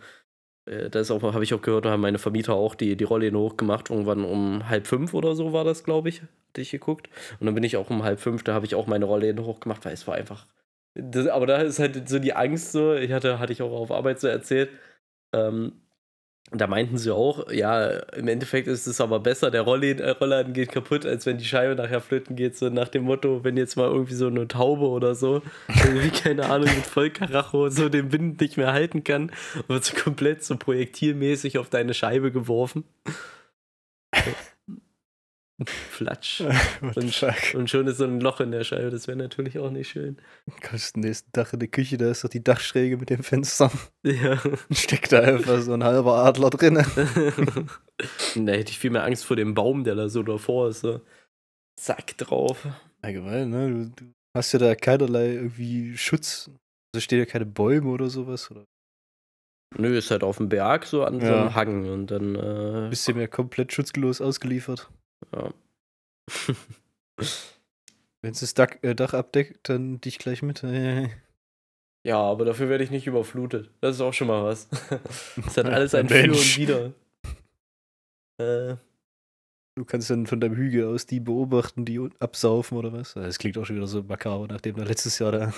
[0.65, 3.89] äh, das habe ich auch gehört, da haben meine Vermieter auch die, die Rolle hochgemacht.
[3.89, 7.09] Irgendwann um halb fünf oder so war das, glaube ich, hatte ich geguckt.
[7.39, 9.85] Und dann bin ich auch um halb fünf, da habe ich auch meine Rolle hochgemacht,
[9.85, 10.47] weil es war einfach.
[10.95, 13.91] Das, aber da ist halt so die Angst so, ich hatte, hatte ich auch auf
[13.91, 14.71] Arbeit so erzählt,
[15.33, 15.82] ähm,
[16.51, 21.05] da meinten sie auch, ja, im Endeffekt ist es aber besser, der Rollladen geht kaputt,
[21.05, 24.13] als wenn die Scheibe nachher flöten geht, so nach dem Motto, wenn jetzt mal irgendwie
[24.13, 28.71] so eine Taube oder so, wie keine Ahnung, mit Vollkaracho so den Wind nicht mehr
[28.71, 29.31] halten kann,
[29.67, 32.83] wird so komplett so projektilmäßig auf deine Scheibe geworfen.
[35.91, 36.41] Flatsch.
[36.81, 38.89] und, und, schon ist so ein Loch in der Scheibe.
[38.89, 40.17] Das wäre natürlich auch nicht schön.
[40.67, 43.71] Kommst nächsten Dach in die Küche, da ist doch die Dachschräge mit dem Fenster.
[44.05, 44.37] Ja.
[44.69, 46.75] Steckt da einfach so ein halber Adler drin.
[46.75, 50.81] da hätte ich viel mehr Angst vor dem Baum, der da so davor ist.
[50.81, 50.99] So.
[51.79, 52.67] Zack drauf.
[53.01, 53.69] Allgemein, ne?
[53.69, 56.51] Du, du hast ja da keinerlei irgendwie Schutz.
[56.93, 58.65] Also stehen ja keine Bäume oder sowas, oder?
[59.77, 61.27] Nö, ist halt auf dem Berg so an ja.
[61.27, 62.35] so einem Hang und dann.
[62.35, 64.89] Äh, Bist du mir komplett schutzlos ausgeliefert.
[65.31, 65.53] Ja.
[68.21, 70.63] Wenn es das Dach, äh, Dach, abdeckt, dann dich gleich mit.
[72.03, 73.69] ja, aber dafür werde ich nicht überflutet.
[73.81, 74.69] Das ist auch schon mal was.
[75.47, 76.93] Es hat alles ein Für und Wider.
[78.37, 78.75] Äh.
[79.75, 83.15] Du kannst dann von deinem Hügel aus die beobachten, die absaufen oder was?
[83.15, 85.53] Das klingt auch schon wieder so makaber, nachdem da letztes Jahr da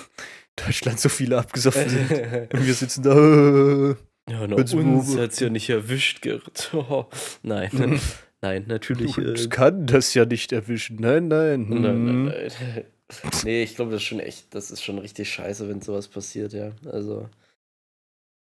[0.56, 2.10] Deutschland so viele abgesoffen sind.
[2.52, 3.94] und wir sitzen da.
[4.28, 6.70] Ja, na, uns hat es ja nicht erwischt, Gerrit.
[6.72, 7.06] Oh,
[7.42, 8.00] nein.
[8.42, 9.16] Nein, natürlich.
[9.18, 10.96] Uns äh, kann das ja nicht erwischen.
[11.00, 11.66] Nein, nein.
[11.68, 12.24] Nein, nein, mhm.
[12.26, 12.84] nein.
[13.44, 16.52] nee, ich glaube, das ist schon echt, das ist schon richtig scheiße, wenn sowas passiert,
[16.52, 16.72] ja.
[16.90, 17.28] Also.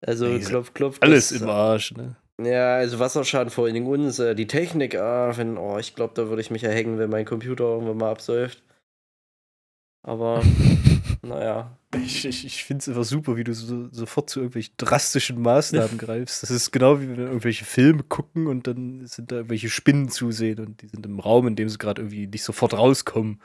[0.05, 0.97] Also, nee, klopf, klopf.
[1.01, 2.15] Alles das, im Arsch, ne?
[2.41, 6.13] Ja, also Wasserschaden vor allen Dingen uns, äh, die Technik, ah, wenn, oh, ich glaube,
[6.15, 8.63] da würde ich mich erhängen, wenn mein Computer irgendwann mal absäuft.
[10.03, 10.41] Aber
[11.21, 11.77] naja.
[11.95, 15.97] Ich, ich, ich finde es einfach super, wie du so, sofort zu irgendwelchen drastischen Maßnahmen
[15.97, 16.43] greifst.
[16.43, 20.09] Das ist genau wie wenn wir irgendwelche Filme gucken und dann sind da irgendwelche Spinnen
[20.09, 23.41] zusehen und die sind im Raum, in dem sie gerade irgendwie nicht sofort rauskommen.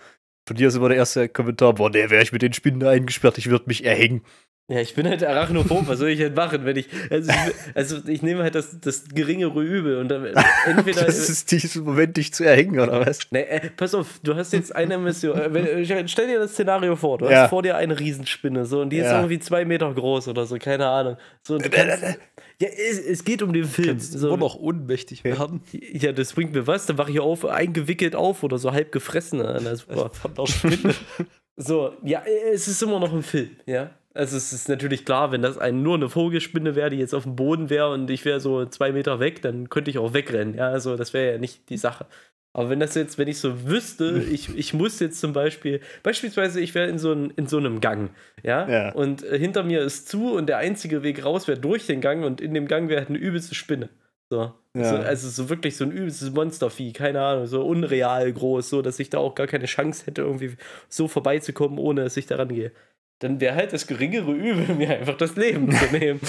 [0.47, 3.39] Von dir ist immer der erste Kommentar, boah, der wäre ich mit den Spinnen eingesperrt,
[3.39, 4.23] ich würde mich erhängen.
[4.69, 6.89] Ja, ich bin halt Arachnophob, was soll ich halt machen, wenn ich.
[7.09, 10.27] Also, ich, also ich nehme halt das, das geringere Übel und dann
[10.67, 11.05] entweder.
[11.05, 13.21] das ist dieser Moment, dich zu erhängen, oder was?
[13.31, 15.39] Nee, äh, pass auf, du hast jetzt eine Mission.
[15.39, 17.43] Äh, wenn, stell dir das Szenario vor, du ja.
[17.43, 19.19] hast vor dir eine Riesenspinne, so, und die ist ja.
[19.19, 21.17] irgendwie zwei Meter groß oder so, keine Ahnung.
[21.45, 23.89] So, und du kannst, ja, es, es, geht um den Film.
[23.89, 24.37] Kannst so.
[24.37, 25.61] noch ohnmächtig werden.
[25.71, 29.39] Ja, das bringt mir was, dann wache ich auf, eingewickelt auf oder so halb gefressen.
[29.39, 30.11] Na, super.
[30.13, 30.95] Von der Spinne.
[31.57, 33.91] so, ja, es ist immer noch ein Film, ja.
[34.17, 37.25] Also es ist natürlich klar, wenn das ein, nur eine Vogelspinne wäre, die jetzt auf
[37.25, 40.55] dem Boden wäre und ich wäre so zwei Meter weg, dann könnte ich auch wegrennen.
[40.55, 42.07] Ja, also das wäre ja nicht die Sache.
[42.53, 46.61] Aber wenn das jetzt, wenn ich so wüsste, ich, ich muss jetzt zum Beispiel, beispielsweise
[46.61, 48.11] ich wäre in, so in so einem Gang,
[48.43, 48.93] ja, ja.
[48.93, 52.25] und äh, hinter mir ist zu und der einzige Weg raus wäre durch den Gang
[52.25, 53.91] und in dem Gang wäre halt eine übelste Spinne.
[54.31, 54.55] So.
[54.75, 54.85] Ja.
[54.85, 54.97] so.
[54.97, 59.11] Also so wirklich so ein übelstes Monstervieh, keine Ahnung, so unreal groß, so dass ich
[59.11, 60.57] da auch gar keine Chance hätte, irgendwie
[60.89, 62.73] so vorbeizukommen, ohne dass ich daran gehe
[63.21, 66.21] dann wäre halt das geringere Übel, mir einfach das Leben zu nehmen.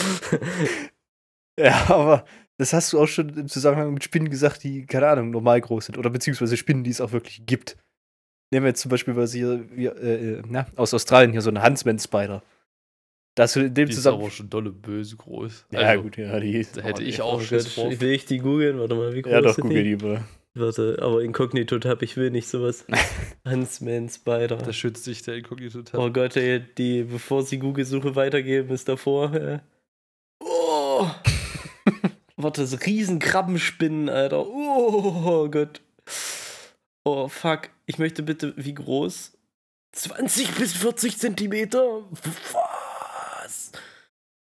[1.60, 2.26] ja, aber
[2.58, 5.88] das hast du auch schon im Zusammenhang mit Spinnen gesagt, die, keine Ahnung, normal groß
[5.88, 5.98] sind.
[5.98, 7.78] Oder beziehungsweise Spinnen, die es auch wirklich gibt.
[8.52, 11.64] Nehmen wir jetzt zum Beispiel, was hier, wie, äh, na, aus Australien hier so eine
[11.64, 12.42] Huntsman-Spider.
[13.36, 14.22] Das in dem die Zusammenhang.
[14.22, 15.68] ist aber schon dolle böse groß.
[15.72, 16.66] Ja, also, gut, ja, die.
[16.74, 17.60] Da hätte ich auch schon.
[17.60, 18.80] Will ich die googeln?
[18.80, 20.24] Warte mal, wie groß Ja, doch, google die mal.
[20.60, 22.86] Warte, aber Inkognito-Tab, ich will nicht sowas.
[23.48, 24.58] Huntsman Spider.
[24.58, 26.00] Da schützt sich der Inkognito-Tab.
[26.00, 29.34] Oh Gott, ey, die, bevor sie Google-Suche weitergeben, ist davor.
[29.36, 29.62] Ja.
[30.40, 31.08] Oh!
[32.38, 34.46] Warte, so riesen Krabbenspinnen, Alter.
[34.46, 35.82] Oh Gott.
[37.04, 37.70] Oh fuck.
[37.86, 39.32] Ich möchte bitte, wie groß?
[39.94, 42.04] 20 bis 40 Zentimeter?
[42.12, 43.72] Was?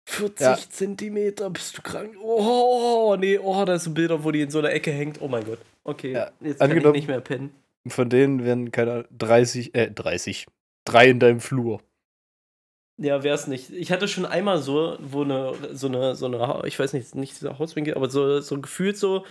[0.04, 0.58] 40 ja.
[0.68, 2.14] Zentimeter, bist du krank?
[2.22, 5.20] Oh, nee, oh, da sind Bilder, wo die in so einer Ecke hängt.
[5.20, 5.58] Oh mein Gott.
[5.84, 6.30] Okay, ja.
[6.40, 7.54] jetzt kann ich nicht mehr pennen.
[7.86, 10.46] Von denen werden keine 30, äh, 30.
[10.84, 11.80] Drei in deinem Flur.
[12.98, 13.70] Ja, wär's nicht.
[13.70, 17.40] Ich hatte schon einmal so, wo eine, so eine, so eine, ich weiß nicht, nicht
[17.40, 19.24] dieser Hauswinkel, aber so, so gefühlt so,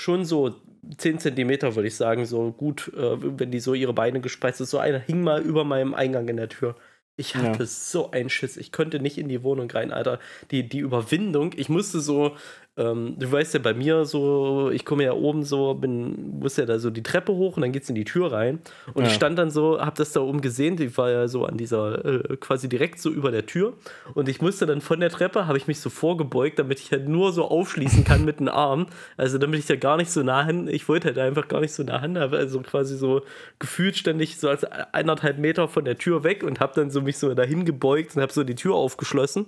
[0.00, 0.54] schon so
[0.96, 4.70] 10 Zentimeter, würde ich sagen, so gut, äh, wenn die so ihre Beine gespreizt ist.
[4.70, 6.76] So einer hing mal über meinem Eingang in der Tür.
[7.16, 7.66] Ich hatte ja.
[7.66, 8.56] so einen Schiss.
[8.56, 10.18] Ich konnte nicht in die Wohnung rein, Alter.
[10.50, 12.36] Die, die Überwindung, ich musste so
[12.76, 16.66] ähm, du weißt ja bei mir so, ich komme ja oben so, bin, muss ja
[16.66, 18.58] da so die Treppe hoch und dann geht's in die Tür rein.
[18.94, 19.10] Und ja.
[19.10, 22.04] ich stand dann so, hab das da oben gesehen, die war ja so an dieser,
[22.04, 23.74] äh, quasi direkt so über der Tür.
[24.14, 27.08] Und ich musste dann von der Treppe, habe ich mich so vorgebeugt, damit ich halt
[27.08, 28.86] nur so aufschließen kann mit den Armen.
[29.16, 31.72] Also damit ich da gar nicht so nah hin, ich wollte halt einfach gar nicht
[31.72, 33.22] so nah hin, also quasi so
[33.60, 37.18] gefühlt ständig so als eineinhalb Meter von der Tür weg und habe dann so mich
[37.18, 39.46] so dahin gebeugt und habe so die Tür aufgeschlossen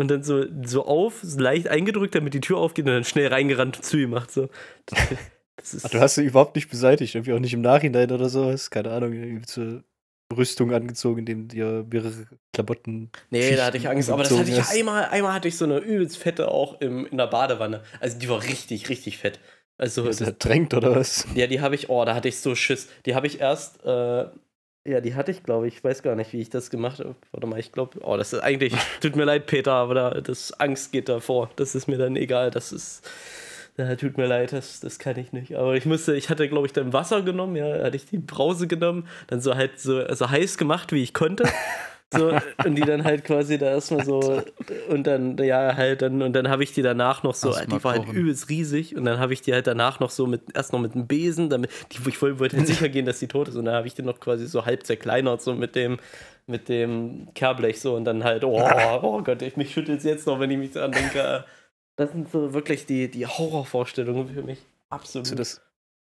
[0.00, 3.84] und dann so, so auf, leicht eingedrückt, damit die Tür aufgeht und dann schnell reingerannt
[3.84, 4.30] zu ihm macht.
[4.30, 4.48] So.
[4.86, 5.08] Das,
[5.56, 8.70] das Ach, du hast sie überhaupt nicht beseitigt, irgendwie auch nicht im Nachhinein oder sowas.
[8.70, 9.84] Keine Ahnung, irgendwie zur
[10.34, 13.10] Rüstung angezogen, indem dir mehrere Klamotten.
[13.30, 15.78] Nee, da hatte ich Angst, aber das hatte ich einmal, einmal hatte ich so eine
[15.78, 17.82] übelst fette auch im, in der Badewanne.
[18.00, 19.38] Also die war richtig, richtig fett.
[19.76, 21.26] Also, ist das drängt oder was?
[21.34, 22.88] Ja, die habe ich, oh, da hatte ich so Schiss.
[23.06, 24.26] Die habe ich erst äh,
[24.84, 25.76] ja, die hatte ich, glaube ich.
[25.76, 27.14] Ich weiß gar nicht, wie ich das gemacht habe.
[27.32, 30.52] Warte mal, ich glaube, oh, das ist eigentlich, tut mir leid, Peter, aber da, das
[30.58, 31.50] Angst geht davor.
[31.56, 32.50] Das ist mir dann egal.
[32.50, 33.08] Das ist,
[33.88, 35.56] ja, tut mir leid, das, das kann ich nicht.
[35.56, 38.66] Aber ich musste, ich hatte, glaube ich, dann Wasser genommen, ja, hatte ich die Brause
[38.66, 41.44] genommen, dann so halt so also heiß gemacht, wie ich konnte.
[42.12, 42.32] So,
[42.64, 44.42] und die dann halt quasi da erstmal so
[44.88, 47.92] und dann, ja, halt dann, und dann habe ich die danach noch so, die war
[47.92, 50.80] halt übelst riesig und dann habe ich die halt danach noch so mit, erst noch
[50.80, 53.74] mit einem Besen, damit, die, ich wollte sicher gehen, dass die tot ist und dann
[53.74, 55.98] habe ich die noch quasi so halb zerkleinert, so mit dem,
[56.48, 58.60] mit dem Kehrblech so und dann halt, oh,
[59.02, 61.44] oh Gott, ich, mich schüttelt es jetzt noch, wenn ich mich daran denke.
[61.96, 64.58] Das sind so wirklich die, die Horrorvorstellungen für mich.
[64.88, 65.26] Absolut.
[65.26, 65.60] Also das,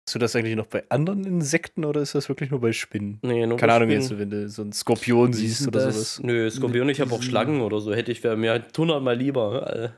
[0.10, 3.20] Hast du das eigentlich noch bei anderen Insekten oder ist das wirklich nur bei Spinnen?
[3.22, 4.02] Nee, nur Keine bei Ahnung, Spinnen.
[4.02, 6.16] jetzt, wenn du so einen Skorpion siehst oder das?
[6.16, 6.22] sowas.
[6.24, 7.94] Nö, Skorpion, ich habe auch Schlangen oder so.
[7.94, 9.94] Hätte ich, wäre mir halt hundertmal lieber.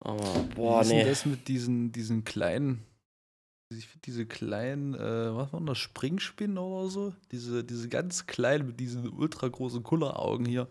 [0.00, 1.00] Aber, boah, Wie nee.
[1.00, 2.84] Ist das mit diesen, diesen kleinen,
[4.04, 7.14] diese kleinen, äh, was waren das, Springspinnen oder so?
[7.32, 10.68] Diese, diese ganz kleinen mit diesen ultra großen Kulleraugen hier.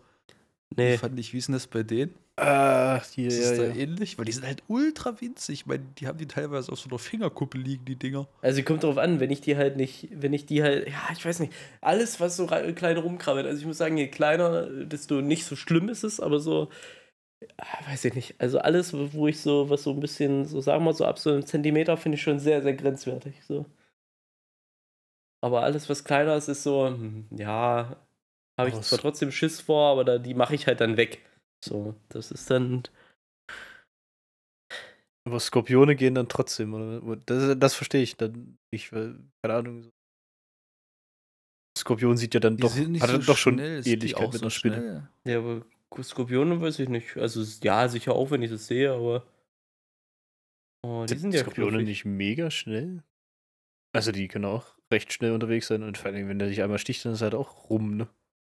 [0.76, 0.92] Nee.
[0.92, 2.14] Die fand ich, wie ist denn das bei denen?
[2.36, 3.74] Ah, hier, ist ja, da ja.
[3.74, 4.16] ähnlich?
[4.16, 5.60] Weil die sind halt ultra winzig.
[5.60, 8.28] Ich meine, die haben die teilweise auf so einer Fingerkuppe liegen, die Dinger.
[8.42, 11.24] Also kommt darauf an, wenn ich die halt nicht, wenn ich die halt, ja, ich
[11.24, 13.44] weiß nicht, alles, was so klein rumkrabbelt.
[13.46, 16.68] Also ich muss sagen, je kleiner, desto nicht so schlimm ist es, aber so,
[17.56, 18.34] ah, weiß ich nicht.
[18.38, 21.30] Also alles, wo ich so, was so ein bisschen, so sagen wir so ab so
[21.30, 23.34] einem Zentimeter, finde ich schon sehr, sehr grenzwertig.
[23.44, 23.66] So.
[25.40, 27.96] Aber alles, was kleiner ist, ist so, hm, ja,
[28.58, 31.24] habe ich zwar trotzdem Schiss vor, aber da, die mache ich halt dann weg.
[31.64, 32.82] So, das ist dann.
[35.26, 37.16] Aber Skorpione gehen dann trotzdem, oder?
[37.26, 39.90] Das, das verstehe ich dann nicht, weil, keine Ahnung.
[41.76, 44.76] Skorpion sieht ja dann die doch, hat so doch schon Ähnlichkeit mit einer Spinne.
[44.76, 45.08] Schnell.
[45.24, 45.64] Ja, aber
[46.02, 47.16] Skorpione weiß ich nicht.
[47.16, 49.26] Also, ja, sicher auch, wenn ich das sehe, aber.
[50.84, 51.86] Oh, die sind, sind ja Skorpione knuffig.
[51.86, 53.04] nicht mega schnell?
[53.94, 56.78] Also, die können auch recht schnell unterwegs sein und vor allem, wenn der sich einmal
[56.78, 58.08] sticht, dann ist er halt auch rum, ne?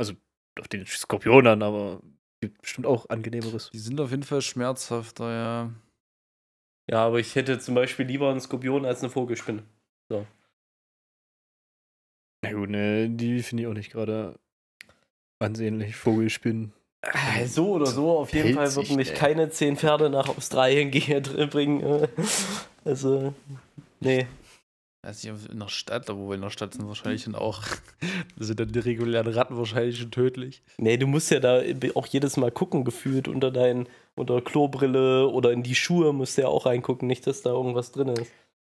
[0.00, 0.14] Also,
[0.58, 2.00] auf den Skorpion an, aber
[2.40, 3.68] gibt bestimmt auch angenehmeres.
[3.70, 5.70] Die sind auf jeden Fall schmerzhafter, ja.
[6.90, 9.62] Ja, aber ich hätte zum Beispiel lieber einen Skorpion als eine Vogelspinne.
[10.08, 10.26] So.
[12.42, 14.38] Na gut, ne, die finde ich auch nicht gerade
[15.38, 15.94] ansehnlich.
[15.96, 16.72] Vogelspinnen.
[17.02, 19.16] Äh, so oder so, auf jeden Fall würden mich ey.
[19.16, 20.90] keine zehn Pferde nach Australien
[21.50, 22.08] bringen.
[22.86, 23.34] Also,
[24.00, 24.26] nee.
[25.02, 27.62] Also in der Stadt, aber in der Stadt sind wahrscheinlich dann auch,
[28.38, 30.62] sind dann die regulären Ratten wahrscheinlich schon tödlich.
[30.76, 31.62] Nee, du musst ja da
[31.94, 36.42] auch jedes Mal gucken, gefühlt unter dein, unter Klobrille oder in die Schuhe musst du
[36.42, 38.30] ja auch reingucken, nicht, dass da irgendwas drin ist.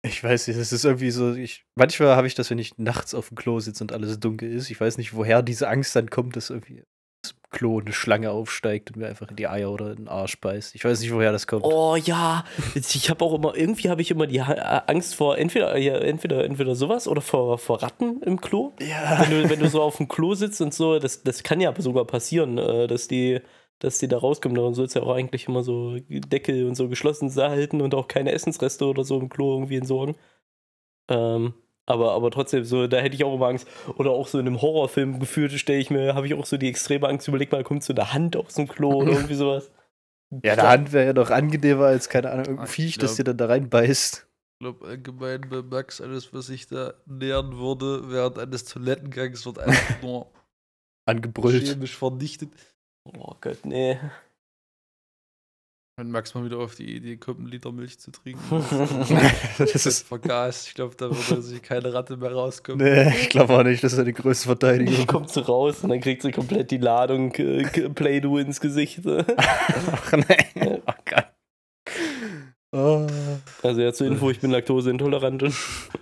[0.04, 3.14] Ich weiß nicht, es ist irgendwie so, ich, manchmal habe ich das, wenn ich nachts
[3.14, 4.70] auf dem Klo sitze und alles dunkel ist.
[4.70, 6.82] Ich weiß nicht, woher diese Angst dann kommt, dass irgendwie
[7.52, 10.74] Klo eine Schlange aufsteigt und mir einfach in die Eier oder in den Arsch beißt.
[10.74, 11.64] Ich weiß nicht, woher das kommt.
[11.64, 15.96] Oh ja, ich habe auch immer, irgendwie habe ich immer die Angst vor entweder, ja,
[15.98, 18.72] entweder, entweder sowas oder vor, vor Ratten im Klo.
[18.80, 19.20] Ja.
[19.22, 21.72] Wenn du, wenn du so auf dem Klo sitzt und so, das, das kann ja
[21.78, 23.40] sogar passieren, äh, dass die,
[23.78, 24.56] dass die da rauskommen.
[24.56, 28.08] Dann sollst du ja auch eigentlich immer so Deckel und so geschlossen halten und auch
[28.08, 30.16] keine Essensreste oder so im Klo irgendwie entsorgen.
[31.08, 31.54] Ähm,
[31.86, 33.66] aber, aber trotzdem, so, da hätte ich auch immer Angst.
[33.96, 36.68] Oder auch so in einem Horrorfilm gefühlt, stelle ich mir, habe ich auch so die
[36.68, 39.70] extreme Angst, überleg mal, kommt so eine Hand aus dem Klo oder irgendwie sowas.
[40.42, 43.24] Ja, eine Hand wäre ja doch angenehmer als, keine Ahnung, irgendein Viech, glaub, das dir
[43.24, 44.26] dann da reinbeißt.
[44.54, 49.58] Ich glaube, allgemein bei Max, alles, was ich da nähern würde, während eines Toilettengangs, wird
[49.58, 50.30] einfach nur
[51.04, 51.68] angebrüllt.
[51.68, 52.50] chemisch vernichtet.
[53.04, 53.98] Oh Gott, nee.
[56.02, 58.42] Wenn Max mal wieder auf die Idee kommt, einen Liter Milch zu trinken.
[59.58, 60.66] das ist vergast.
[60.66, 62.84] Ich glaube, da würde sich keine Ratte mehr rauskommen.
[62.84, 63.84] Nee, ich glaube auch nicht.
[63.84, 64.96] Das ist ja die größte Verteidigung.
[64.96, 69.02] Dann kommt sie raus und dann kriegt sie komplett die Ladung Play-Doh ins Gesicht.
[69.36, 70.80] Ach nee.
[70.86, 71.26] Oh Gott.
[72.72, 73.06] Oh.
[73.62, 75.54] Also ja, zur Info, ich bin laktoseintolerant und,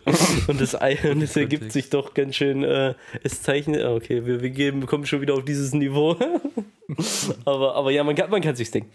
[0.48, 4.24] und das Ei, und es ergibt sich doch ganz schön, äh, es zeichnet, ah, okay,
[4.24, 6.16] wir, wir geben, kommen schon wieder auf dieses Niveau.
[7.44, 8.92] aber, aber ja, man kann, man kann sich's denken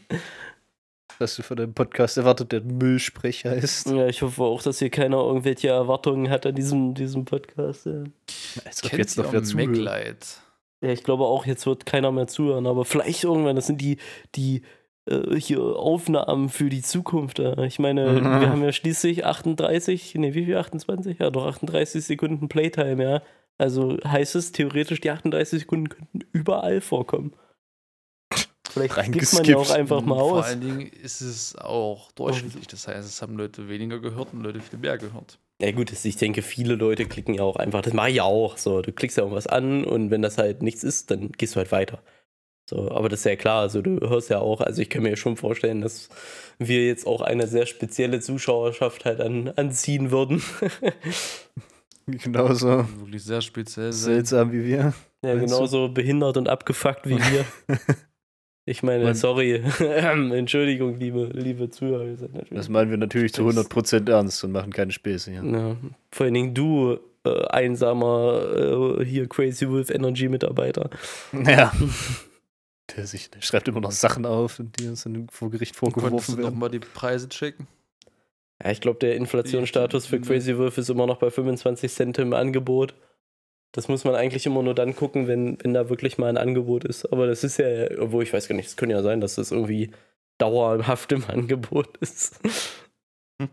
[1.20, 3.88] dass du von deinem Podcast erwartet, der Müllsprecher ist.
[3.88, 7.86] Ja, ich hoffe auch, dass hier keiner irgendwelche Erwartungen hat an diesem, diesem Podcast.
[7.86, 8.04] Ja.
[8.66, 10.42] Als ob jetzt noch wer zuhört.
[10.82, 13.98] Ja, ich glaube auch, jetzt wird keiner mehr zuhören, aber vielleicht irgendwann, das sind die,
[14.36, 14.62] die
[15.06, 17.40] äh, hier Aufnahmen für die Zukunft.
[17.40, 17.66] Äh.
[17.66, 18.42] Ich meine, mhm.
[18.42, 20.58] wir haben ja schließlich 38, nee, wie viel?
[20.58, 21.20] 28?
[21.20, 23.22] Ja, doch 38 Sekunden Playtime, ja.
[23.58, 27.34] Also heißt es theoretisch, die 38 Sekunden könnten überall vorkommen.
[28.76, 30.32] Vielleicht gibt man ja auch einfach mal aus.
[30.32, 32.68] Vor allen Dingen ist es auch durchschnittlich.
[32.68, 35.40] Das heißt, es haben Leute weniger gehört und Leute viel mehr gehört.
[35.62, 38.58] Ja gut, ich denke, viele Leute klicken ja auch einfach, das mache ich ja auch.
[38.58, 41.60] So, du klickst ja irgendwas an und wenn das halt nichts ist, dann gehst du
[41.60, 42.02] halt weiter.
[42.70, 45.16] So, aber das ist ja klar, also du hörst ja auch, also ich kann mir
[45.16, 46.10] schon vorstellen, dass
[46.58, 50.44] wir jetzt auch eine sehr spezielle Zuschauerschaft halt an, anziehen würden.
[52.08, 52.86] genauso.
[53.00, 53.94] Wirklich sehr speziell.
[53.94, 54.94] Seltsam wie wir.
[55.24, 57.46] Ja, genauso behindert und abgefuckt wie wir.
[58.68, 59.54] Ich meine, Man, sorry,
[60.34, 62.16] Entschuldigung, liebe, liebe Zuhörer.
[62.50, 65.32] Das meinen wir natürlich zu 100% ernst und machen keine Späße.
[65.32, 65.44] Ja.
[65.44, 65.76] ja.
[66.12, 70.90] Vor allen Dingen du, äh, einsamer, äh, hier Crazy Wolf Energy Mitarbeiter.
[71.46, 71.72] Ja.
[72.96, 76.38] der, sich, der schreibt immer noch Sachen auf und die uns dann vor Gericht vorgeworfen
[76.38, 76.50] werden.
[76.50, 77.68] nochmal die Preise checken?
[78.64, 82.34] Ja, ich glaube, der Inflationsstatus für Crazy Wolf ist immer noch bei 25 Cent im
[82.34, 82.96] Angebot.
[83.76, 86.86] Das muss man eigentlich immer nur dann gucken, wenn, wenn da wirklich mal ein Angebot
[86.86, 87.12] ist.
[87.12, 89.52] Aber das ist ja, obwohl ich weiß gar nicht, es könnte ja sein, dass das
[89.52, 89.92] irgendwie
[90.38, 92.40] dauerhaft im Angebot ist.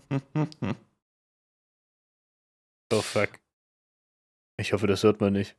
[2.92, 3.30] oh fuck.
[4.58, 5.56] Ich hoffe, das hört man nicht.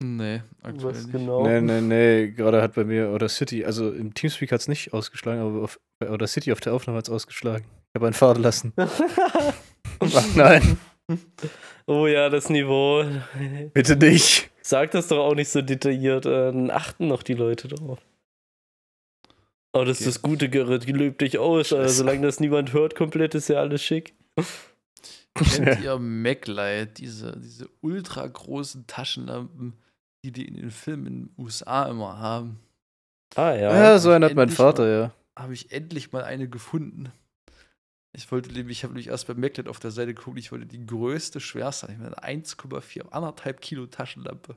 [0.00, 1.12] Nee, aktuell Was nicht.
[1.12, 1.42] genau?
[1.42, 4.92] Nee, nee, nee, gerade hat bei mir oder City, also im Teamspeak hat es nicht
[4.94, 7.64] ausgeschlagen, aber auf, oder City auf der Aufnahme hat es ausgeschlagen.
[7.88, 8.72] Ich habe einen Faden lassen.
[8.78, 10.78] Ach nein.
[11.86, 13.04] Oh ja, das Niveau.
[13.72, 14.50] Bitte nicht.
[14.62, 16.26] Sag das doch auch nicht so detailliert.
[16.26, 17.98] Dann achten noch die Leute drauf.
[19.72, 20.08] Oh, das okay.
[20.08, 21.72] ist das gute Gerrit, gelöbt dich aus.
[21.72, 24.14] Also, solange das niemand hört, komplett ist ja alles schick.
[25.34, 29.74] Kennt ihr MacLight, diese, diese ultra großen Taschenlampen,
[30.24, 32.58] die die in den Filmen in den USA immer haben?
[33.36, 33.74] Ah ja.
[33.74, 35.14] Ja, so einen hat mein Vater, mal, ja.
[35.38, 37.12] Habe ich endlich mal eine gefunden.
[38.12, 40.66] Ich wollte nämlich, ich habe nämlich erst bei MacLight auf der Seite geguckt, ich wollte
[40.66, 44.56] die größte, schwerste, ich meine 1,4, anderthalb Kilo Taschenlampe.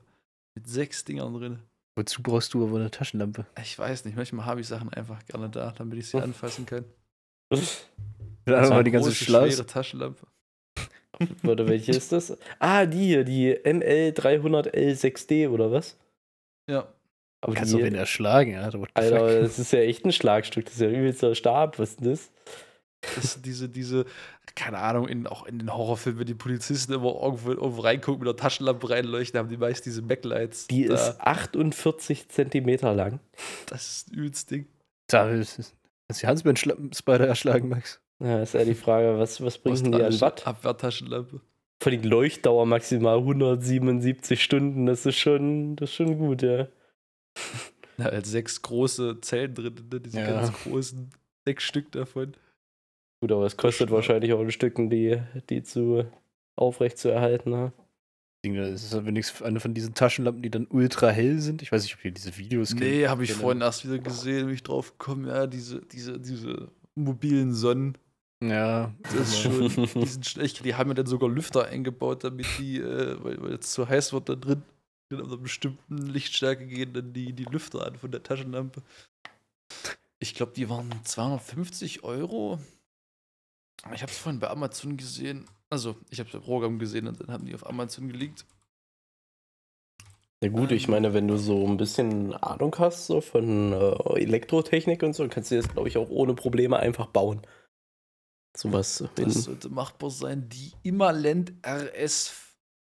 [0.56, 1.58] Mit sechs Dingern drin.
[1.96, 3.46] Wozu brauchst du aber eine Taschenlampe?
[3.62, 6.84] Ich weiß nicht, manchmal habe ich Sachen einfach gerne da, damit ich sie anfassen kann.
[8.46, 10.26] Ja, einfach mal die ganze große, schwere Taschenlampe.
[11.42, 12.36] Warte, welche ist das?
[12.58, 15.96] Ah, die hier, die ML300L6D oder was?
[16.68, 16.92] Ja.
[17.40, 18.70] Aber Kannst du wen erschlagen, ja?
[18.94, 20.64] Alter, das ist ja echt ein Schlagstück.
[20.64, 21.78] Das ist ja übelster Stab.
[21.78, 22.32] Was ist denn das?
[23.14, 24.04] Das diese, diese,
[24.54, 28.28] keine Ahnung, in, auch in den Horrorfilmen, wenn die Polizisten immer irgendwo, irgendwo reingucken, mit
[28.28, 30.68] der Taschenlampe reinleuchten, haben die meist diese Backlights.
[30.68, 30.94] Die da.
[30.94, 33.20] ist 48 Zentimeter lang.
[33.66, 34.66] Das ist ein übelst Ding.
[35.06, 35.58] Da ist
[36.22, 38.00] die Hans mit Spider erschlagen, Max.
[38.20, 40.46] Ja, ist ja die Frage, was, was bringen die an Watt?
[40.46, 41.40] Abwehrtaschenlampe.
[41.82, 46.68] Vor allem Leuchtdauer maximal 177 Stunden, das ist schon, das ist schon gut, ja.
[47.96, 50.00] Ja, halt sechs große Zellen drin, ne?
[50.00, 50.26] diese ja.
[50.26, 51.10] ganz großen,
[51.44, 52.34] sechs Stück davon.
[53.24, 56.04] Gut, aber es kostet wahrscheinlich auch ein Stück, die, die zu
[56.56, 57.48] aufrecht zu erhalten.
[57.52, 57.72] Ne?
[58.42, 61.62] Das ist wenigstens eine von diesen Taschenlampen, die dann ultra hell sind.
[61.62, 62.82] Ich weiß nicht, ob ihr diese Videos kennt.
[62.82, 66.68] Nee, habe ich vorhin erst wieder gesehen, wie ich drauf gekommen, ja, diese, diese, diese
[66.96, 67.96] mobilen Sonnen.
[68.42, 68.94] Ja.
[69.04, 70.62] Das ist schon, die sind schlecht.
[70.62, 74.12] Die haben ja dann sogar Lüfter eingebaut, damit die, äh, weil, weil es zu heiß
[74.12, 74.62] wird da drin,
[75.08, 78.82] in einer bestimmten Lichtstärke gehen dann die, die Lüfter an von der Taschenlampe.
[80.18, 82.60] Ich glaube, die waren 250 Euro.
[83.92, 85.46] Ich habe es vorhin bei Amazon gesehen.
[85.70, 88.46] Also, ich habe es bei Programm gesehen und dann haben die auf Amazon gelegt.
[90.42, 95.02] Ja gut, ich meine, wenn du so ein bisschen Ahnung hast so von äh, Elektrotechnik
[95.02, 97.40] und so, kannst du das, glaube ich, auch ohne Probleme einfach bauen.
[98.56, 99.02] Sowas.
[99.14, 100.48] Das sollte machbar sein.
[100.48, 102.34] Die Immalent RS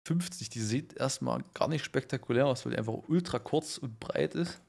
[0.06, 4.34] 50, die sieht erstmal gar nicht spektakulär aus, weil die einfach ultra kurz und breit
[4.34, 4.60] ist.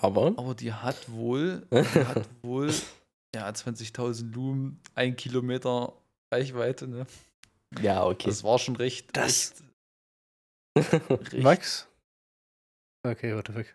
[0.00, 0.34] Aber?
[0.36, 2.72] Aber die hat wohl, die hat wohl,
[3.34, 5.92] ja, 20.000 Lumen, ein Kilometer
[6.32, 7.06] Reichweite, ne?
[7.80, 8.28] Ja, okay.
[8.28, 9.16] Das war schon recht.
[9.16, 9.54] Das.
[10.76, 11.88] Recht, Max?
[13.06, 13.66] Okay, what the fuck.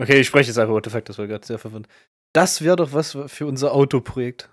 [0.00, 1.88] Okay, ich spreche jetzt einfach what the fuck, das war gerade sehr verwirrend.
[2.34, 4.50] Das wäre doch was für unser Autoprojekt.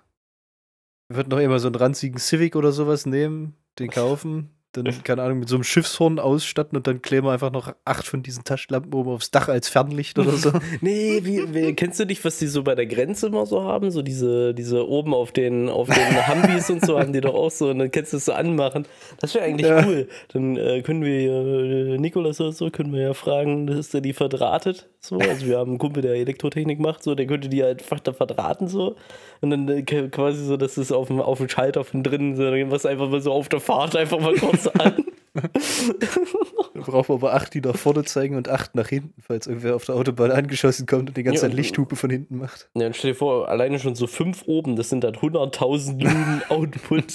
[1.08, 5.22] Wir würden doch immer so einen ranzigen Civic oder sowas nehmen, den kaufen, dann, keine
[5.22, 8.44] Ahnung, mit so einem Schiffshorn ausstatten und dann kleben wir einfach noch acht von diesen
[8.44, 10.52] Taschenlampen oben aufs Dach als Fernlicht oder so.
[10.80, 13.90] nee, wie, wie, kennst du nicht, was die so bei der Grenze immer so haben?
[13.90, 17.50] So diese, diese oben auf den, auf den Humbis und so haben die doch auch
[17.50, 18.86] so und dann kannst du es so anmachen.
[19.20, 19.86] Das wäre eigentlich ja.
[19.86, 20.08] cool.
[20.32, 24.12] Dann äh, können wir äh, Nikolas oder so, können wir ja fragen, ist der die
[24.12, 24.88] verdrahtet?
[25.00, 28.00] So, also wir haben einen Kumpel, der Elektrotechnik macht, so, der könnte die halt einfach
[28.00, 28.96] da verdrahten so.
[29.40, 32.44] Und dann äh, quasi so, dass es auf dem, auf dem Schalter von drinnen, so,
[32.70, 35.04] was einfach mal so auf der Fahrt einfach mal kurz an.
[35.34, 39.84] Wir brauchen aber acht, die nach vorne zeigen und acht nach hinten, falls irgendwer auf
[39.84, 42.70] der Autobahn angeschossen kommt und die ganze ja, Zeit Lichthupe von hinten macht.
[42.76, 46.42] Ja, und stell dir vor, alleine schon so fünf oben, das sind dann 100.000 Lumen
[46.48, 47.14] Output.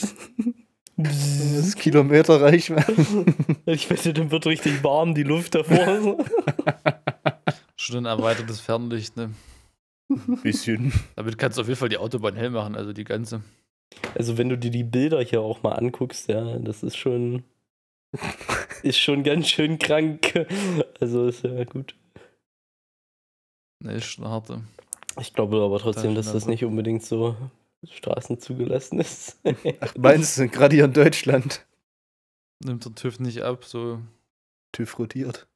[0.98, 2.74] Das ist Kilometer reich
[3.66, 6.18] Ich wette, dann wird richtig warm die Luft davor.
[7.78, 9.32] Schon ein erweitertes Fernlicht, ne?
[10.44, 10.92] Bisschen.
[11.16, 13.42] Damit kannst du auf jeden Fall die Autobahn hell machen, also die ganze.
[14.16, 17.44] Also wenn du dir die Bilder hier auch mal anguckst, ja, das ist schon
[18.84, 20.48] ist schon ganz schön krank.
[21.00, 21.96] Also ist ja gut.
[23.82, 24.62] Ne, ist schon harte.
[25.20, 27.36] Ich glaube aber trotzdem, dass das nicht unbedingt so
[27.84, 29.40] Straßen zugelassen ist.
[29.80, 31.66] Ach, meinst du, gerade hier in Deutschland?
[32.64, 34.00] Nimmt der TÜV nicht ab, so.
[34.74, 35.48] TÜV rotiert.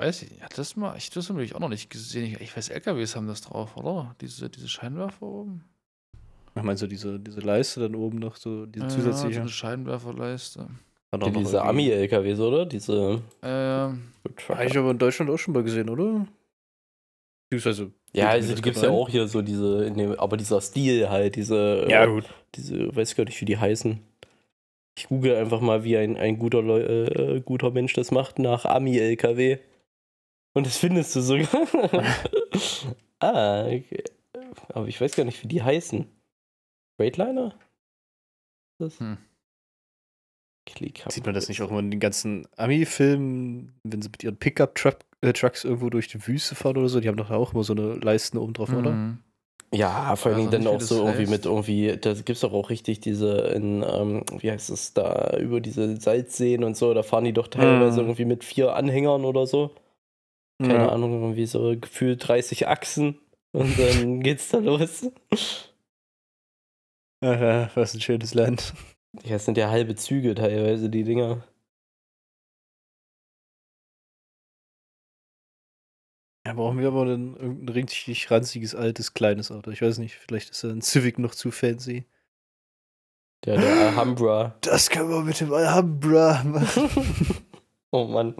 [0.00, 2.24] Weiß nicht, ja, das mal, ich das habe ich auch noch nicht gesehen.
[2.24, 4.14] Ich, ich weiß, LKWs haben das drauf, oder?
[4.20, 5.64] Diese, diese Scheinwerfer oben.
[6.54, 9.36] Ach, meinst du diese, diese Leiste dann oben noch, so diese ja, zusätzliche?
[9.36, 10.66] Ja, diese Scheinwerferleiste.
[11.12, 12.66] Die, diese Ami-LKWs, oder?
[12.66, 13.20] Diese.
[13.42, 14.12] Ähm.
[14.48, 16.26] Habe ich aber in Deutschland auch schon mal gesehen, oder?
[17.50, 17.90] Beziehungsweise.
[18.12, 21.36] Ja, also die gibt es ja auch hier so diese, dem, aber dieser Stil halt,
[21.36, 21.86] diese.
[21.88, 22.24] Ja, gut.
[22.54, 24.00] Diese, weiß ich gar nicht, wie die heißen.
[24.96, 29.58] Ich google einfach mal, wie ein, ein guter, äh, guter Mensch das macht, nach Ami-LKW.
[30.54, 31.48] Und das findest du sogar.
[33.20, 34.04] ah, okay.
[34.68, 36.06] Aber ich weiß gar nicht, wie die heißen.
[36.96, 37.54] Freightliner?
[38.78, 38.98] Das?
[38.98, 39.18] Hm.
[41.08, 45.64] Sieht man das nicht auch immer in den ganzen Ami-Filmen, wenn sie mit ihren Pickup-Trucks
[45.64, 47.00] äh, irgendwo durch die Wüste fahren oder so?
[47.00, 48.78] Die haben doch auch immer so eine Leisten oben drauf, mhm.
[48.78, 49.16] oder?
[49.72, 51.30] Ja, vor allem also dann auch so irgendwie heißt.
[51.30, 55.36] mit irgendwie, da gibt es doch auch richtig diese, in, ähm, wie heißt es da,
[55.38, 58.08] über diese Salzseen und so, da fahren die doch teilweise mhm.
[58.08, 59.72] irgendwie mit vier Anhängern oder so
[60.60, 60.88] keine ja.
[60.90, 63.18] Ahnung, irgendwie so gefühlt 30 Achsen
[63.52, 65.10] und dann geht's da los.
[67.22, 68.74] Aha, was ein schönes Land.
[69.24, 71.42] Ja, es sind ja halbe Züge teilweise, die Dinger.
[76.46, 79.70] Ja, brauchen wir aber dann irgendein richtig ranziges, altes, kleines Auto.
[79.70, 82.06] Ich weiß nicht, vielleicht ist ein Civic noch zu fancy.
[83.44, 84.56] Der, der Alhambra.
[84.60, 86.90] Das können wir mit dem Alhambra machen.
[87.90, 88.34] oh Mann.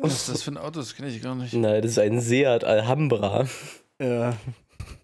[0.00, 0.78] Was ist das für ein Auto?
[0.78, 1.52] Das kenne ich gar nicht.
[1.52, 3.46] Nein, das ist ein Seat Alhambra.
[4.00, 4.36] Ja.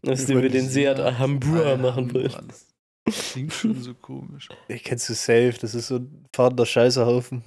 [0.02, 2.52] Dass wir den Seat Alhambra machen wollen.
[3.04, 4.48] Das klingt schon so komisch.
[4.68, 7.42] Ich kennst du safe, das ist so ein fahrender Scheißehaufen.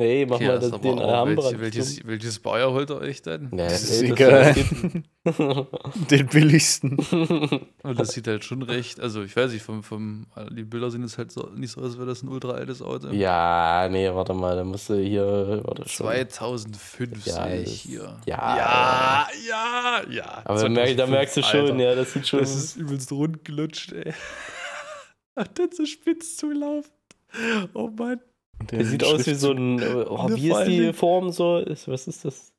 [0.00, 1.44] Nee, mach okay, mal das, den Alhambra.
[1.44, 3.50] Welche, welches, welches Baujahr holt ihr euch denn?
[3.52, 4.54] Ja, das ist egal.
[6.10, 6.96] den billigsten.
[7.82, 11.02] Und das sieht halt schon recht, also ich weiß nicht, vom, vom, die Bilder sehen
[11.02, 13.08] jetzt halt so, nicht so aus, als wäre das ein ultra altes Auto.
[13.08, 16.06] Ja, nee, warte mal, da musst du hier, warte schon.
[16.06, 18.16] 2005 ja, sehe ich hier.
[18.24, 20.42] Ja, ja, ja, ja.
[20.46, 21.76] Aber merk, da merkst du schon, Alter.
[21.76, 22.40] ja, das sieht schon.
[22.40, 24.14] Das ist übelst rund gelutscht, ey.
[25.36, 26.90] Hat dann so spitz zulaufen.
[27.74, 28.20] Oh Mann.
[28.70, 29.82] Der, der sieht aus wie so ein.
[29.82, 31.62] Oh, wie ist die Form so?
[31.86, 32.52] Was ist das?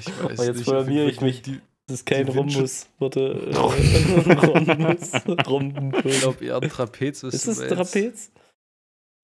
[0.00, 1.42] Ich weiß oh, jetzt programmiere ich mich.
[1.42, 2.88] Die, das ist kein Rhombus.
[2.98, 3.50] Warte.
[3.54, 5.12] Rhombus.
[5.46, 6.04] Rhombus.
[6.04, 7.22] Ich glaube eher ein Trapez.
[7.22, 8.30] Ist es Trapez?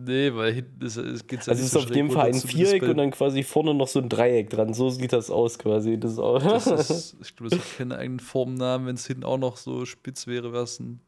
[0.05, 2.97] Nee, weil hinten ist, es geht Also es ist auf dem Fall ein Viereck und
[2.97, 4.75] dann quasi vorne noch so ein Dreieck dran.
[4.75, 5.99] So sieht das aus quasi.
[5.99, 8.87] Das, das ist, ich glaube, es hat keinen eigenen Formnamen.
[8.87, 11.01] Wenn es hinten auch noch so spitz wäre, wäre es ein,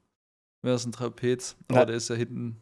[0.63, 1.57] ein Trapez.
[1.69, 1.87] Aber ja.
[1.87, 2.57] der ist ja hinten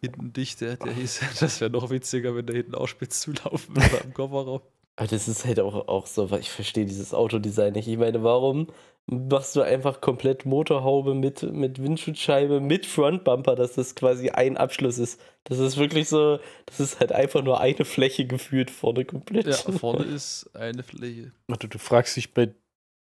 [0.00, 3.76] hinten dicht, der, der hieß, das wäre noch witziger, wenn der hinten auch spitz zulaufen
[3.76, 4.60] würde am Kofferraum.
[4.96, 7.88] Aber das ist halt auch, auch so, weil ich verstehe dieses Autodesign nicht.
[7.88, 8.68] Ich meine, warum
[9.06, 14.98] machst du einfach komplett Motorhaube mit, mit Windschutzscheibe, mit Frontbumper, dass das quasi ein Abschluss
[14.98, 15.20] ist?
[15.42, 19.46] Das ist wirklich so, das ist halt einfach nur eine Fläche geführt vorne komplett.
[19.46, 21.32] Ja, vorne ist eine Fläche.
[21.48, 22.54] Warte, du fragst dich bei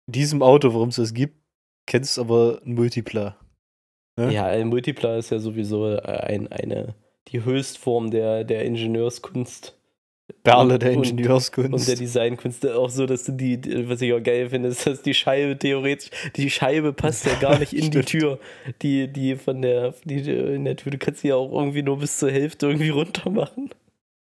[0.07, 1.37] diesem Auto, warum es das gibt,
[1.87, 3.37] kennst aber ein Multipler.
[4.19, 6.95] Ja, ja ein Multipler ist ja sowieso äh, ein, eine,
[7.29, 9.77] die Höchstform der, der Ingenieurskunst.
[10.43, 11.73] Perle der Ingenieurskunst.
[11.73, 12.67] Und, und, der Designkunst.
[12.69, 16.11] Auch so, dass du die, was ich auch geil finde, ist, dass die Scheibe theoretisch,
[16.35, 18.39] die Scheibe passt ja gar nicht in die Tür.
[18.83, 21.99] Die, die von der, die in der Tür, du kannst sie ja auch irgendwie nur
[21.99, 23.71] bis zur Hälfte irgendwie runter machen.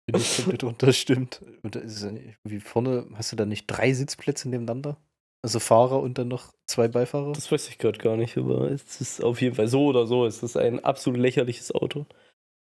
[0.08, 1.42] Ich komplett runter, stimmt.
[1.64, 4.98] Und da ist irgendwie vorne, hast du da nicht drei Sitzplätze nebeneinander?
[5.46, 7.32] Also Fahrer und dann noch zwei Beifahrer?
[7.32, 10.26] Das weiß ich gerade gar nicht, aber es ist auf jeden Fall so oder so.
[10.26, 12.08] Es ist ein absolut lächerliches Auto.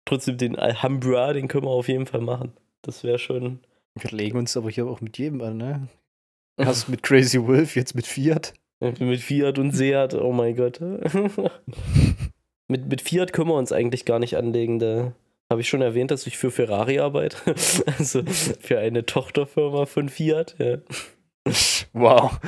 [0.05, 2.53] Trotzdem den Alhambra, den können wir auf jeden Fall machen.
[2.83, 3.61] Das wäre schon.
[3.95, 5.87] Wir legen uns aber hier auch mit jedem an, ne?
[6.57, 8.55] Erst mit Crazy Wolf, jetzt mit Fiat.
[8.81, 10.81] mit Fiat und Seat, oh mein Gott.
[12.66, 14.81] mit, mit Fiat können wir uns eigentlich gar nicht anlegen.
[14.81, 15.12] Da
[15.49, 17.37] habe ich schon erwähnt, dass ich für Ferrari arbeite.
[17.99, 20.57] also für eine Tochterfirma von Fiat.
[20.59, 20.79] Ja.
[21.92, 22.40] Wow.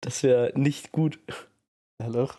[0.00, 1.18] Das wäre nicht gut.
[2.02, 2.30] Hallo.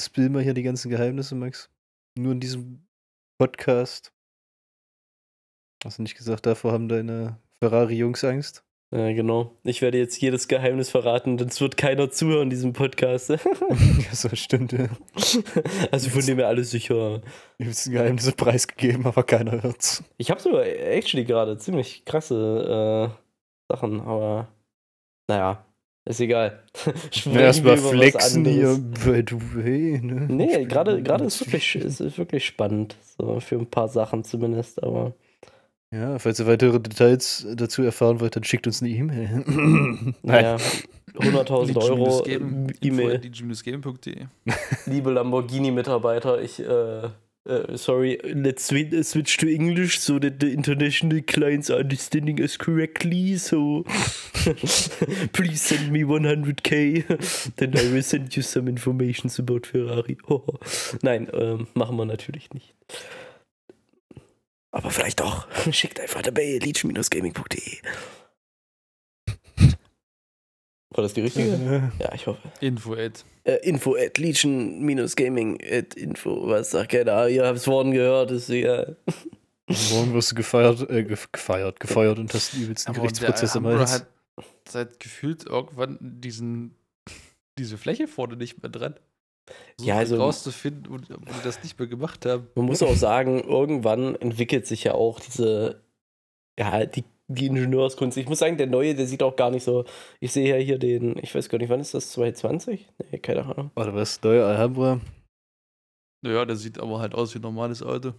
[0.00, 1.70] Spill mal hier die ganzen Geheimnisse, Max.
[2.16, 2.86] Nur in diesem
[3.38, 4.12] Podcast.
[5.84, 8.64] Hast du nicht gesagt, davor haben deine Ferrari-Jungs Angst?
[8.92, 9.58] Ja, genau.
[9.64, 13.28] Ich werde jetzt jedes Geheimnis verraten, es wird keiner zuhören in diesem Podcast.
[13.30, 13.38] ja,
[14.12, 14.88] so stimmt, ja.
[15.90, 17.20] Also von dem her alles sicher.
[17.58, 20.04] Ich habe Geheimnisse preisgegeben, aber keiner hört's.
[20.16, 23.23] Ich habe sogar actually gerade ziemlich krasse äh,
[23.68, 24.48] Sachen, aber
[25.28, 25.64] naja,
[26.06, 26.62] ist egal.
[27.34, 30.00] Erstmal flexen hier by the way.
[30.02, 30.26] Ne?
[30.28, 32.96] Nee, gerade ist wirklich, ist, ist wirklich spannend.
[33.16, 35.14] So für ein paar Sachen zumindest, aber.
[35.90, 39.44] Ja, falls ihr weitere Details dazu erfahren wollt, dann schickt uns eine E-Mail.
[40.22, 40.56] naja,
[41.14, 42.24] 100.000 Euro
[42.80, 43.20] E-Mail.
[44.86, 47.10] Liebe Lamborghini-Mitarbeiter, ich äh,
[47.46, 53.36] Uh, sorry, let's switch to English so that the international clients are understanding us correctly.
[53.36, 53.82] So
[55.32, 60.16] please send me 100k, then I will send you some information about Ferrari.
[61.02, 62.74] Nein, ähm, machen wir natürlich nicht.
[64.70, 65.46] Aber vielleicht doch.
[65.70, 67.78] Schickt einfach dabei leech-gaming.de.
[70.94, 71.90] War das die richtige?
[71.98, 72.40] ja, ich hoffe.
[72.60, 73.24] Info at.
[73.42, 76.48] Äh, info at legion-gaming at info.
[76.48, 77.28] Was sagt keiner?
[77.28, 78.96] Ihr habt es worden gehört, ist egal.
[79.66, 83.94] Morgen wirst du gefeiert, äh, gefeiert, gefeuert und hast die übelsten Gerichtsprozesse im Hals.
[83.94, 84.06] hat
[84.68, 86.76] seit gefühlt irgendwann diesen,
[87.58, 88.94] diese Fläche vorne nicht mehr dran.
[89.76, 92.46] So ja, also rauszufinden und die das nicht mehr gemacht haben.
[92.54, 95.82] Man muss auch sagen, irgendwann entwickelt sich ja auch diese,
[96.58, 98.18] ja, die die Ingenieurskunst.
[98.18, 99.84] Ich muss sagen, der neue, der sieht auch gar nicht so.
[100.20, 102.10] Ich sehe ja hier den, ich weiß gar nicht, wann ist das?
[102.12, 102.88] 2020?
[103.10, 103.70] Nee, keine Ahnung.
[103.74, 104.22] Warte, was?
[104.22, 105.00] Neue Alhambra?
[106.22, 108.12] Ja, der sieht aber halt aus wie ein normales Auto.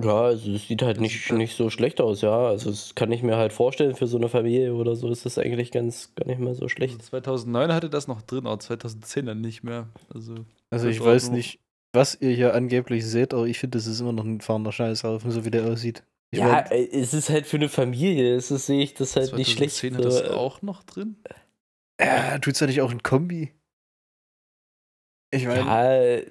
[0.00, 2.46] Ja, also es sieht halt nicht, nicht so schlecht aus, ja.
[2.46, 5.38] Also das kann ich mir halt vorstellen, für so eine Familie oder so ist das
[5.38, 6.94] eigentlich ganz gar nicht mehr so schlecht.
[6.94, 9.88] Also 2009 hatte das noch drin, aber 2010 dann nicht mehr.
[10.12, 10.34] Also,
[10.70, 11.60] also ich weiß nicht,
[11.92, 15.30] was ihr hier angeblich seht, aber ich finde, das ist immer noch ein fahrender Scheißhaufen,
[15.30, 16.04] so wie der aussieht.
[16.32, 19.16] Ich ja, mein, äh, es ist halt für eine Familie, es ist, sehe ich das
[19.16, 19.76] halt nicht schlecht.
[19.76, 21.16] 2010 hat das auch noch drin?
[21.98, 23.52] Äh, tut's ja nicht auch ein Kombi?
[25.30, 26.26] Ich meine.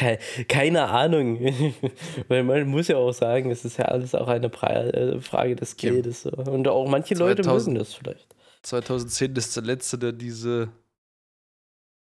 [0.00, 0.16] Ja,
[0.48, 1.40] keine Ahnung.
[2.28, 5.76] Weil man muss ja auch sagen, es ist ja alles auch eine äh, Frage des
[5.76, 6.26] Geldes.
[6.26, 8.34] Und auch manche 2000, Leute mögen das vielleicht.
[8.62, 10.68] 2010 ist der letzte, der diese.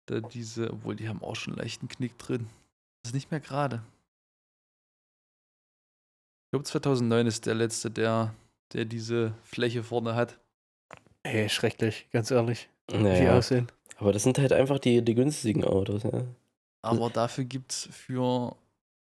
[0.08, 0.72] Der diese.
[0.72, 2.48] Obwohl, die haben auch schon einen leichten Knick drin.
[3.02, 3.82] Das ist nicht mehr gerade.
[6.50, 8.34] Ich glaube, 2009 ist der letzte, der,
[8.72, 10.40] der diese Fläche vorne hat.
[11.22, 12.68] Ey, schrecklich, ganz ehrlich.
[12.90, 13.22] Naja.
[13.22, 13.68] Wie aussehen.
[13.98, 16.24] Aber das sind halt einfach die, die günstigen Autos, ja.
[16.82, 18.56] Aber dafür gibt es für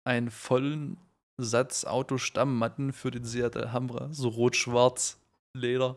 [0.03, 0.97] einen vollen
[1.37, 5.17] Satz Autostammmatten für den Seat Alhambra, so rot-schwarz
[5.53, 5.95] Leder.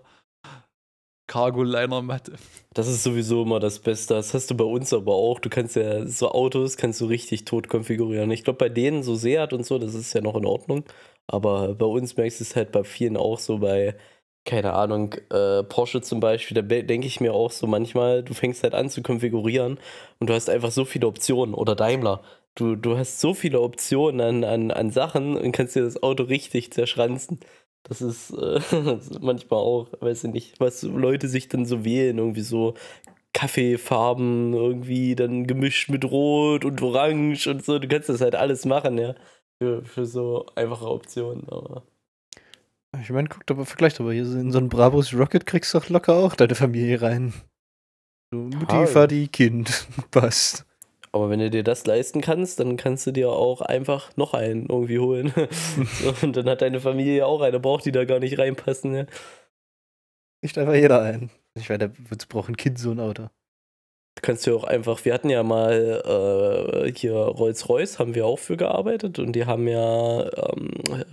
[1.27, 2.35] Cargo-Liner-Matte.
[2.75, 4.15] Das ist sowieso immer das Beste.
[4.15, 5.41] Das hast du bei uns aber auch.
[5.41, 8.31] Du kannst ja so Autos kannst du richtig tot konfigurieren.
[8.31, 10.85] Ich glaube, bei denen so Seat und so, das ist ja noch in Ordnung.
[11.33, 13.97] Aber bei uns merkst du es halt bei vielen auch so bei
[14.45, 18.63] keine Ahnung, äh, Porsche zum Beispiel, da denke ich mir auch so manchmal, du fängst
[18.65, 19.79] halt an zu konfigurieren
[20.19, 22.23] und du hast einfach so viele Optionen oder Daimler.
[22.57, 26.25] Du, du hast so viele Optionen an, an, an Sachen und kannst dir das Auto
[26.25, 27.39] richtig zerschranzen.
[27.85, 28.61] Das ist äh,
[29.21, 32.75] manchmal auch, weiß ich nicht, was Leute sich dann so wählen, irgendwie so
[33.35, 37.79] Kaffeefarben irgendwie dann gemischt mit Rot und Orange und so.
[37.79, 39.15] Du kannst das halt alles machen, ja.
[39.63, 41.85] Für, für so einfache Optionen, aber.
[43.01, 45.73] Ich meine, guck doch mal, vergleich doch mal, hier in so ein Brabus Rocket kriegst
[45.73, 47.33] du doch locker auch deine Familie rein.
[48.33, 48.87] So, Mutti, ja.
[48.87, 50.67] Vati, Kind, passt.
[51.13, 54.67] Aber wenn du dir das leisten kannst, dann kannst du dir auch einfach noch einen
[54.67, 55.33] irgendwie holen.
[56.03, 58.95] so, und dann hat deine Familie auch eine, braucht die da gar nicht reinpassen.
[58.97, 59.07] Ja.
[60.43, 61.31] Nicht einfach jeder einen.
[61.55, 61.95] Ich meine, da
[62.29, 63.29] braucht ein Kind so ein Auto.
[64.21, 68.59] Kannst du auch einfach, wir hatten ja mal äh, hier Rolls-Royce, haben wir auch für
[68.59, 70.71] gearbeitet und die haben ja ähm,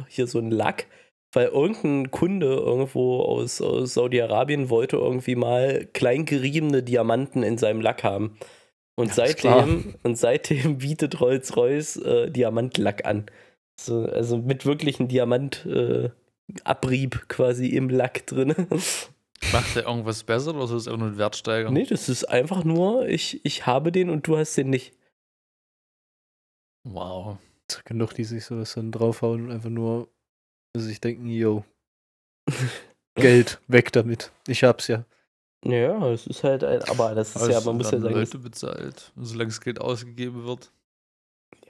[0.09, 0.87] hier so einen Lack,
[1.31, 8.03] weil irgendein Kunde irgendwo aus, aus Saudi-Arabien wollte irgendwie mal kleingeriebene Diamanten in seinem Lack
[8.03, 8.37] haben.
[8.95, 13.27] Und seitdem, und seitdem bietet Rolls-Royce äh, Diamantlack an.
[13.79, 18.53] So, also mit wirklichen Diamantabrieb äh, quasi im Lack drin.
[19.51, 21.71] Macht der irgendwas besser oder ist das einfach nur ein Wertsteiger?
[21.71, 24.93] Nee, das ist einfach nur, ich, ich habe den und du hast den nicht.
[26.83, 27.37] Wow.
[27.85, 30.09] Genug, die sich sowas dann draufhauen und einfach nur
[30.75, 31.63] sich denken, yo,
[33.15, 34.31] Geld, weg damit.
[34.47, 35.05] Ich hab's ja.
[35.65, 38.13] Ja, es ist halt ein, aber das ist aber ja, man muss ja sagen.
[38.13, 40.71] Leute bezahlt, solange das Geld ausgegeben wird.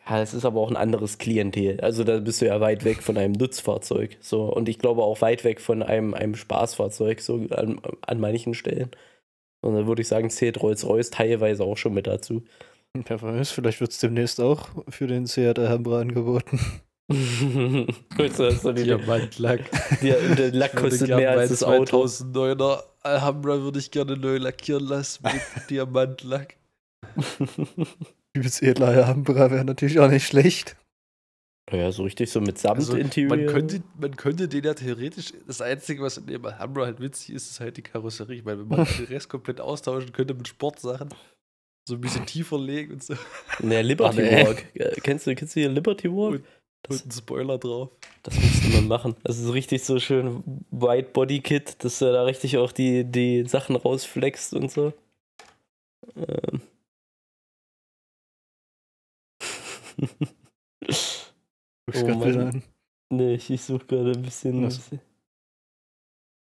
[0.10, 1.80] Ja, es ist aber auch ein anderes Klientel.
[1.82, 4.18] Also da bist du ja weit weg von einem Nutzfahrzeug.
[4.22, 8.54] So, und ich glaube auch weit weg von einem, einem Spaßfahrzeug, so an, an manchen
[8.56, 8.90] Stellen.
[9.62, 12.44] Und dann würde ich sagen, zählt Rolls-Royce teilweise auch schon mit dazu.
[12.94, 16.60] Wer weiß, vielleicht wird es demnächst auch für den Seat Alhambra angeboten.
[17.10, 19.62] Gut, so hast du die Diamantlack.
[20.02, 22.04] Der, der Lack kostet mehr als das Auto.
[22.04, 26.58] 2009er Alhambra würde ich gerne neu lackieren lassen mit Diamantlack.
[28.34, 30.76] Übelst edler Alhambra wäre natürlich auch nicht schlecht.
[31.72, 33.32] Ja, so richtig so mit Samt-Interior.
[33.32, 37.00] Also, man, könnte, man könnte den ja theoretisch, das Einzige, was in dem Alhambra halt
[37.00, 38.38] witzig ist, ist halt die Karosserie.
[38.38, 41.10] Ich meine, wenn man den Rest komplett austauschen könnte mit Sportsachen,
[41.88, 43.16] so ein bisschen tiefer legen und so.
[43.60, 44.66] Naja, Liberty Walk.
[45.04, 46.36] Kennst du, kennst du hier Liberty Walk?
[46.36, 46.46] Und
[46.84, 47.90] das, und ein Spoiler drauf.
[48.24, 49.16] Das müsste man machen.
[49.24, 53.46] Das ist richtig so schön White Body Kit, dass er da richtig auch die, die
[53.46, 54.94] Sachen rausflext und so.
[56.16, 56.62] Ähm.
[61.94, 62.64] Oh Mann.
[63.10, 65.00] Nee, ich, ich suche gerade ein bisschen, ein bisschen,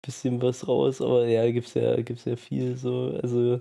[0.02, 3.18] bisschen, was raus, aber ja, gibt's ja, gibt's ja viel so.
[3.22, 3.60] Also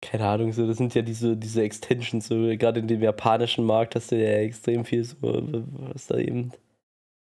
[0.00, 3.94] keine Ahnung, so, das sind ja diese, diese Extensions, so, gerade in dem japanischen Markt
[3.94, 6.52] hast du ja extrem viel, so, was da eben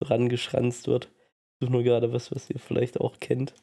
[0.03, 1.11] rangeschranzt wird.
[1.61, 3.55] Ich suche nur gerade was, was ihr vielleicht auch kennt.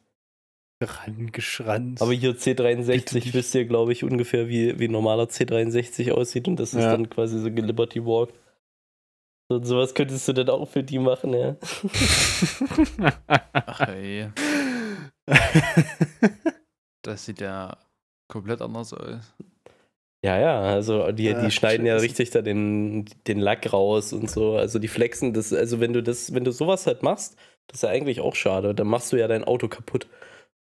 [0.82, 2.02] Rangeschranzt.
[2.02, 6.74] Aber hier C63 wisst ihr, glaube ich, ungefähr, wie, wie normaler C63 aussieht und das
[6.74, 6.92] ist ja.
[6.92, 8.34] dann quasi so Liberty Walk.
[9.50, 11.56] So, sowas könntest du dann auch für die machen, ja.
[13.54, 14.30] Ach ey.
[17.04, 17.76] Das sieht ja
[18.28, 19.34] komplett anders aus.
[20.24, 24.30] Ja, ja, also die, ja, die schneiden ja richtig da den, den Lack raus und
[24.30, 24.56] so.
[24.56, 27.84] Also die flexen das, also wenn du das, wenn du sowas halt machst, das ist
[27.84, 30.08] ja eigentlich auch schade, dann machst du ja dein Auto kaputt.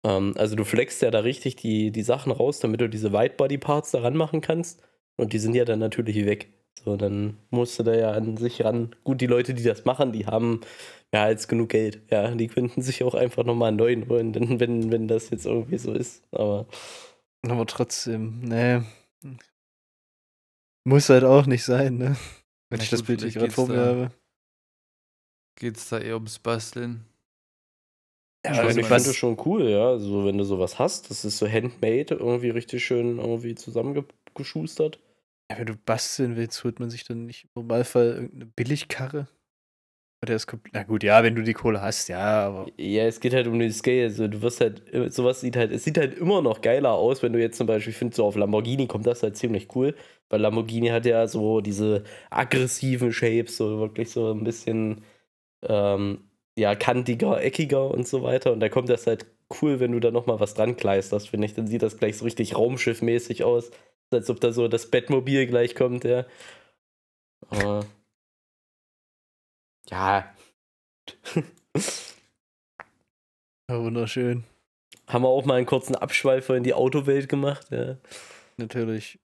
[0.05, 3.90] Ähm, also du flexst ja da richtig die, die Sachen raus, damit du diese Whitebody-Parts
[3.92, 4.82] da ranmachen kannst.
[5.16, 6.52] Und die sind ja dann natürlich weg.
[6.84, 8.94] So, dann musst du da ja an sich ran.
[9.05, 10.61] Gut, die Leute, die das machen, die haben
[11.12, 12.02] ja jetzt genug Geld.
[12.11, 15.78] Ja, die könnten sich auch einfach nochmal einen neuen holen, wenn, wenn das jetzt irgendwie
[15.78, 16.22] so ist.
[16.32, 16.66] Aber
[17.48, 18.80] aber trotzdem, nee.
[20.84, 22.16] Muss halt auch nicht sein, ne?
[22.70, 24.11] Wenn ja, ich gut, das Bild nicht gerade vor mir habe.
[25.57, 27.07] Geht's da eher ums Basteln?
[28.45, 29.88] Ja, also ich fand das schon cool, ja.
[29.88, 34.99] Also wenn du sowas hast, das ist so handmade, irgendwie richtig schön irgendwie zusammengeschustert.
[35.51, 39.28] Ja, wenn du basteln willst, holt man sich dann nicht im Normalfall irgendeine Billigkarre.
[40.26, 42.66] Der ist Na gut, ja, wenn du die Kohle hast, ja, aber.
[42.78, 44.05] Ja, es geht halt um den Scale.
[44.05, 44.82] Also du wirst halt,
[45.12, 47.90] sowas sieht halt, es sieht halt immer noch geiler aus, wenn du jetzt zum Beispiel,
[47.90, 49.95] ich finde, so auf Lamborghini kommt das halt ziemlich cool.
[50.30, 55.05] Weil Lamborghini hat ja so diese aggressiven Shapes, so wirklich so ein bisschen,
[55.62, 58.52] ähm, ja, kantiger, eckiger und so weiter.
[58.52, 59.26] Und da kommt das halt
[59.61, 61.55] cool, wenn du da nochmal was dran kleisterst, finde ich.
[61.55, 63.70] Dann sieht das gleich so richtig raumschiffmäßig aus.
[64.11, 66.26] Als ob da so das Bettmobil gleich kommt, ja.
[67.48, 67.84] Aber
[69.90, 70.34] ja.
[73.68, 73.82] ja.
[73.82, 74.44] Wunderschön.
[75.07, 77.98] Haben wir auch mal einen kurzen Abschweifer in die Autowelt gemacht, ja.
[78.57, 79.18] Natürlich.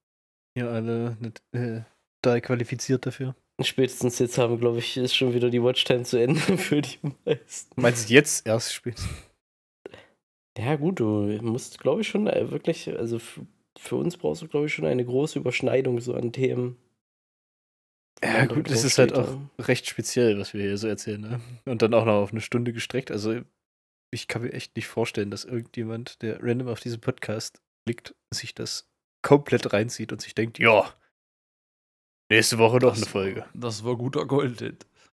[0.55, 1.83] Ihr alle nicht, äh,
[2.23, 3.35] da qualifiziert dafür.
[3.63, 7.81] Spätestens jetzt haben, glaube ich, ist schon wieder die Watchtime zu Ende für die meisten.
[7.81, 9.01] Meinst du jetzt erst spät?
[10.59, 13.19] Ja, gut, du musst, glaube ich, schon äh, wirklich, also
[13.79, 16.77] für uns brauchst du, glaube ich, schon eine große Überschneidung so an Themen.
[18.23, 21.41] Ja, gut, das ist halt auch recht speziell, was wir hier so erzählen, ne?
[21.65, 23.11] Und dann auch noch auf eine Stunde gestreckt.
[23.11, 23.41] Also,
[24.11, 28.55] ich kann mir echt nicht vorstellen, dass irgendjemand, der random auf diesem Podcast blickt, sich
[28.55, 28.91] das
[29.23, 30.93] komplett reinzieht und sich denkt, ja,
[32.31, 33.45] nächste Woche noch eine Folge.
[33.55, 34.61] Das war guter Gold.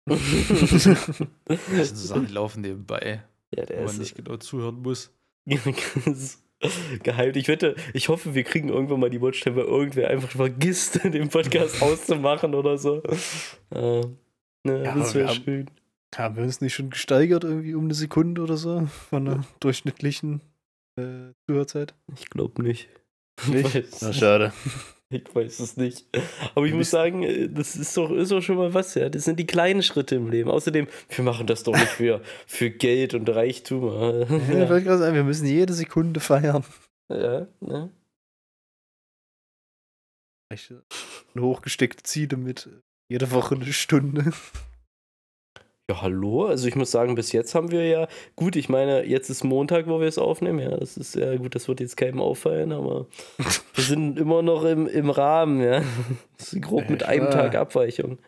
[0.05, 3.23] das sind so Sachen, die laufen nebenbei,
[3.55, 5.13] ja, wo man nicht genau zuhören muss.
[7.03, 7.37] Geheilt.
[7.37, 11.29] Ich wette, ich hoffe, wir kriegen irgendwann mal die Watchtime, weil irgendwer einfach vergisst, den
[11.29, 13.03] Podcast auszumachen oder so.
[13.71, 14.03] Äh,
[14.65, 15.69] ne, ja, das wäre schön.
[16.15, 20.41] Haben wir uns nicht schon gesteigert irgendwie um eine Sekunde oder so von der durchschnittlichen
[20.97, 21.95] äh, Zuhörzeit?
[22.15, 22.89] Ich glaube nicht.
[23.49, 23.87] Nicht?
[24.01, 24.53] Na, schade.
[25.13, 26.07] Ich weiß es nicht.
[26.55, 29.11] Aber ich muss sagen, äh, das ist doch, ist doch schon mal was, ja.
[29.11, 30.51] Das sind die kleinen Schritte im Leben.
[30.51, 33.85] Außerdem, wir machen das doch nicht für, für Geld und Reichtum.
[33.85, 34.63] Ja, ja.
[34.63, 36.65] Ich gerade sagen, wir müssen jede Sekunde feiern.
[37.11, 37.91] Ja, ne?
[40.51, 42.71] Eine hochgesteckte Ziele mit
[43.11, 44.33] jede Woche eine Stunde.
[45.93, 46.47] Ja, hallo.
[46.47, 49.89] Also ich muss sagen, bis jetzt haben wir ja, gut, ich meine, jetzt ist Montag,
[49.89, 50.59] wo wir es aufnehmen.
[50.59, 53.09] Ja, das ist ja gut, das wird jetzt keinem auffallen, aber
[53.75, 55.83] wir sind immer noch im, im Rahmen, ja.
[56.39, 58.19] Das ist grob mit einem Tag Abweichung.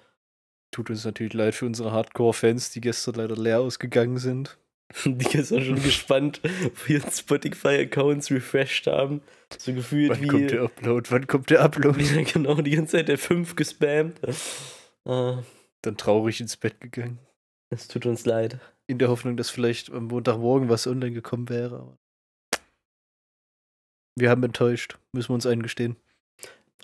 [0.72, 4.58] Tut uns natürlich leid für unsere Hardcore-Fans, die gestern leider leer ausgegangen sind.
[5.06, 9.22] Die gestern schon gespannt, wo ihren Spotify-Accounts refreshed haben.
[9.56, 10.26] So gefühlt Wann wie.
[10.26, 11.10] Wann kommt der Upload?
[11.10, 12.04] Wann kommt der Upload?
[12.14, 14.20] Ja, genau, die ganze Zeit der 5 gespammt.
[15.06, 15.42] Ah.
[15.80, 17.18] Dann traurig ins Bett gegangen.
[17.74, 18.60] Es tut uns leid.
[18.86, 21.96] In der Hoffnung, dass vielleicht am Montagmorgen was online gekommen wäre.
[24.16, 25.96] Wir haben enttäuscht, müssen wir uns eingestehen.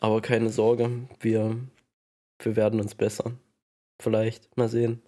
[0.00, 1.56] Aber keine Sorge, wir,
[2.42, 3.38] wir werden uns bessern.
[4.02, 5.00] Vielleicht, mal sehen.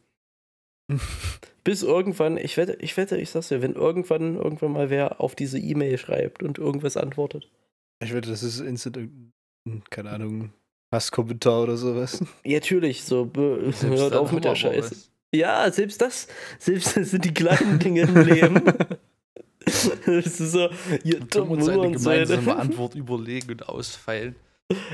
[1.65, 5.35] Bis irgendwann, ich wette, ich wette, ich sag's dir, wenn irgendwann, irgendwann mal wer auf
[5.35, 7.51] diese E-Mail schreibt und irgendwas antwortet.
[8.05, 9.11] Ich wette, das ist instant,
[9.91, 10.53] keine Ahnung,
[10.93, 12.23] Hasskommentar oder sowas.
[12.45, 15.12] Ja, natürlich, so, hört auf mit der Scheiße.
[15.35, 16.29] Ja, selbst das,
[16.59, 18.63] selbst das sind die kleinen Dinge im Leben.
[20.07, 20.69] das ist so,
[21.05, 24.37] ihr dumm uns eine gemeinsame Antwort überlegen und ausfeilen.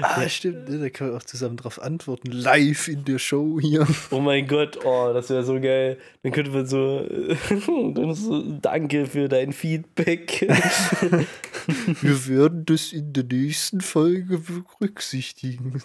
[0.00, 2.30] Ah, stimmt, ne, da können wir auch zusammen drauf antworten.
[2.30, 3.86] Live in der Show hier.
[4.10, 5.98] Oh mein Gott, oh, das wäre so geil.
[6.22, 7.06] Dann könnte man so,
[8.14, 10.46] so, danke für dein Feedback.
[12.02, 15.82] wir werden das in der nächsten Folge berücksichtigen.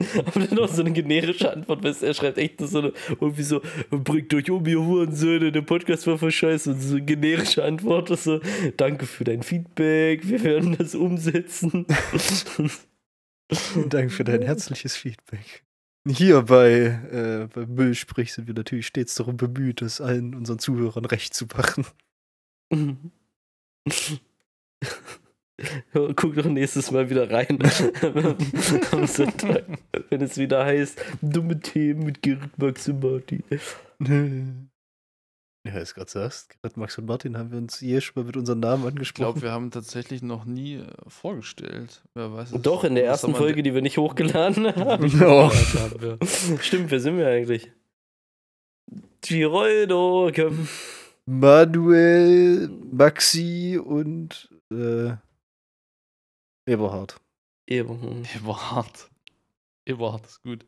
[0.16, 3.60] Aber dann noch so eine generische Antwort, weil er schreibt echt so eine, irgendwie so,
[3.90, 6.70] bringt euch um, ihr Hurensöhne, der Podcast war voll scheiße.
[6.70, 8.40] Und so eine generische Antwort ist so,
[8.76, 11.86] danke für dein Feedback, wir werden das umsetzen.
[13.88, 15.64] Danke für dein herzliches Feedback.
[16.08, 21.04] Hier bei, äh, bei Müllsprich sind wir natürlich stets darum bemüht, es allen unseren Zuhörern
[21.04, 21.84] recht zu machen.
[25.92, 27.58] Guck doch nächstes Mal wieder rein
[28.92, 29.64] am Sonntag,
[30.08, 33.44] wenn es wieder heißt, dumme Themen mit Gerrit, Max und Martin.
[35.62, 38.38] Ja, du gerade sagst, Gerrit, Max und Martin haben wir uns hier schon mal mit
[38.38, 39.28] unseren Namen angesprochen.
[39.28, 42.02] Ich glaube, wir haben tatsächlich noch nie äh, vorgestellt.
[42.14, 42.62] Wer weiß es.
[42.62, 45.22] Doch, in der ersten Folge, die wir nicht hochgeladen haben.
[45.22, 45.50] Oh.
[46.62, 47.70] Stimmt, wer sind wir eigentlich?
[49.20, 50.30] Giroldo.
[51.26, 55.12] Manuel, Maxi und äh,
[56.70, 57.16] Eberhard.
[57.66, 58.36] Eberhard.
[58.36, 59.10] Eberhard.
[59.86, 60.64] Eberhard ist gut.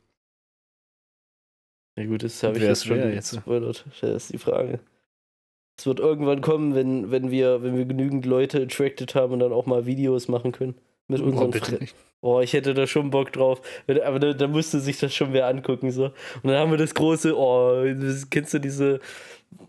[1.97, 3.31] Ja gut, das habe ich jetzt schon jetzt?
[3.31, 3.85] gespoilert.
[4.01, 4.81] Das ist die Frage.
[5.79, 9.53] Es wird irgendwann kommen, wenn, wenn, wir, wenn wir genügend Leute attracted haben und dann
[9.53, 10.75] auch mal Videos machen können.
[11.07, 11.89] Mit oh, unseren Freunden.
[12.21, 13.61] Oh, ich hätte da schon Bock drauf.
[14.05, 15.93] Aber da, da, musste sich das schon wer angucken.
[15.93, 16.07] So.
[16.07, 19.01] Und dann haben wir das große, oh, das, kennst du diese,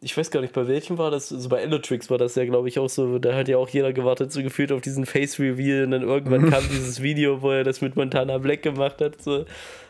[0.02, 2.68] ich weiß gar nicht, bei welchem war das, also bei Elotrix war das ja, glaube
[2.68, 5.92] ich, auch so, da hat ja auch jeder gewartet, so gefühlt auf diesen Face-Reveal und
[5.92, 9.46] dann irgendwann kam dieses Video, wo er das mit Montana Black gemacht hat, so.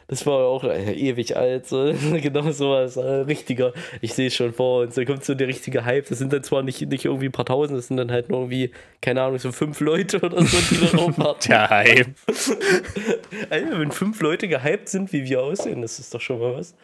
[0.09, 1.93] Das war auch äh, ewig alt, so.
[2.21, 5.85] genau sowas, äh, richtiger, ich sehe es schon vor uns, da kommt so der richtige
[5.85, 8.29] Hype, das sind dann zwar nicht, nicht irgendwie ein paar Tausend, das sind dann halt
[8.29, 8.71] nur irgendwie,
[9.01, 11.49] keine Ahnung, so fünf Leute oder so, die da rumwarten.
[11.49, 12.07] der Hype.
[13.49, 16.75] Alter, wenn fünf Leute gehypt sind, wie wir aussehen, das ist doch schon mal was.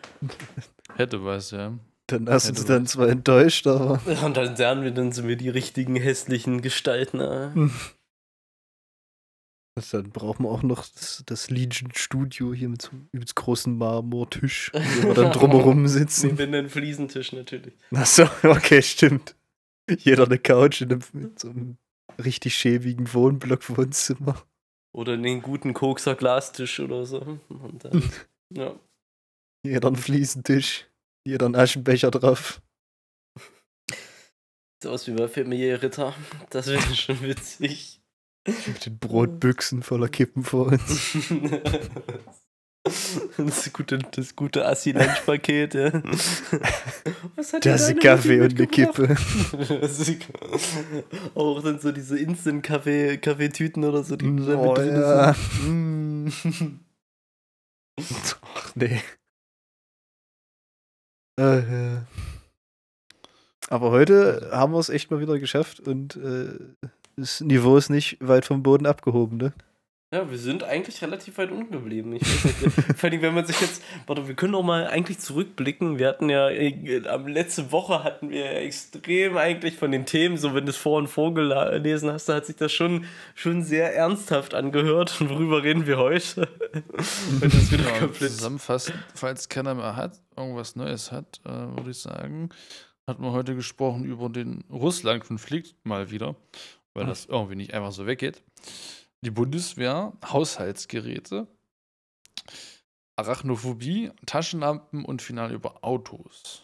[0.95, 1.73] Hätte was, ja.
[2.11, 4.01] Dann hast du dich dann zwar enttäuscht, aber.
[4.05, 7.19] Ja, und dann lernen wir dann so wir die richtigen hässlichen Gestalten.
[7.19, 7.71] Hm.
[9.91, 13.77] Dann brauchen wir auch noch das, das Legion Studio hier mit so einem übelst großen
[13.77, 16.31] Marmortisch, wo wir dann drumherum sitzen.
[16.31, 17.75] Und einen Fliesentisch natürlich.
[17.91, 19.35] Achso, okay, stimmt.
[19.89, 21.77] Jeder eine Couch in einem, in so einem
[22.23, 24.43] richtig schäbigen Wohnblock-Wohnzimmer.
[24.93, 27.39] Oder einen guten Kokser Glastisch oder so.
[27.47, 28.03] Und dann,
[28.53, 28.75] ja.
[29.63, 30.88] Jeder einen Fliesentisch.
[31.29, 32.59] Jeder einen Aschenbecher drauf.
[34.81, 36.15] So aus wie bei Familie Ritter.
[36.49, 38.01] Das wäre schon witzig.
[38.47, 41.17] Mit den Brotbüchsen voller Kippen vor uns.
[43.37, 46.01] Das gute, das gute Assi-Lunch-Paket, ja.
[47.35, 49.15] Was hat das ist Kaffee und eine Kippe.
[51.35, 55.33] Auch dann so diese Instant-Kaffeetüten oder so, die oh, da mit ja.
[55.33, 56.33] sind.
[58.55, 59.01] Ach nee.
[61.39, 62.01] Äh,
[63.69, 66.59] aber heute haben wir es echt mal wieder geschafft und äh,
[67.15, 69.53] das Niveau ist nicht weit vom Boden abgehoben, ne?
[70.11, 72.13] Ja, wir sind eigentlich relativ weit unten geblieben.
[72.13, 75.19] Ich weiß nicht, vor allem, wenn man sich jetzt, warte, wir können doch mal eigentlich
[75.19, 75.99] zurückblicken.
[75.99, 76.71] Wir hatten ja, äh,
[77.27, 81.09] letzte Woche hatten wir extrem eigentlich von den Themen, so wenn du es vor und
[81.09, 83.05] vorgelesen hast, da hat sich das schon,
[83.35, 85.21] schon sehr ernsthaft angehört.
[85.21, 86.47] Und worüber reden wir heute?
[87.39, 91.91] wenn das wieder ja, komplett zusammenfassen, falls keiner mehr hat, irgendwas Neues hat, äh, würde
[91.91, 92.49] ich sagen,
[93.05, 96.35] hatten wir heute gesprochen über den Russland-Konflikt mal wieder,
[96.95, 98.41] weil das irgendwie nicht einfach so weggeht
[99.21, 101.47] die Bundeswehr, Haushaltsgeräte,
[103.15, 106.63] Arachnophobie, Taschenlampen und final über Autos.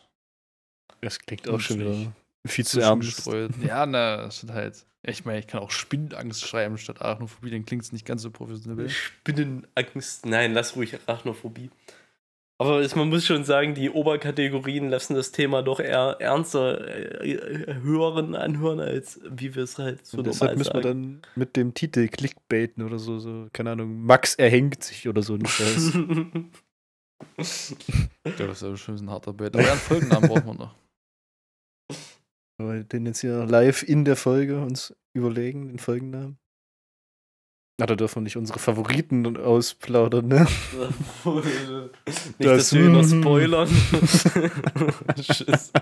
[1.01, 2.13] Das klingt auch schon wieder
[2.47, 3.27] viel zu ernst.
[3.61, 4.85] Ja, na, das sind halt.
[5.07, 8.31] Ich meine, ich kann auch Spinnenangst schreiben statt Arachnophobie, dann klingt es nicht ganz so
[8.31, 8.89] professionell.
[8.89, 11.69] Spinnenangst, nein, lass ruhig Arachnophobie.
[12.57, 17.33] Aber es, man muss schon sagen, die Oberkategorien lassen das Thema doch eher ernster äh,
[17.33, 21.57] äh hören, anhören, als wie wir es halt so Und Deshalb müssen wir dann mit
[21.57, 25.95] dem Titel Clickbaiten oder so, so, keine Ahnung, Max erhängt sich oder so Scheiß.
[28.25, 29.53] ja, das ist ja schon ein harter Bait.
[29.53, 30.75] Aber einen Folgennamen brauchen wir noch.
[32.57, 36.37] Aber den jetzt hier live in der Folge uns überlegen, den Folgennamen.
[37.77, 40.47] Na, da dürfen wir nicht unsere Favoriten ausplaudern, ne?
[41.25, 43.69] nicht, das, dass wir noch spoilern.
[45.15, 45.73] Tschüss.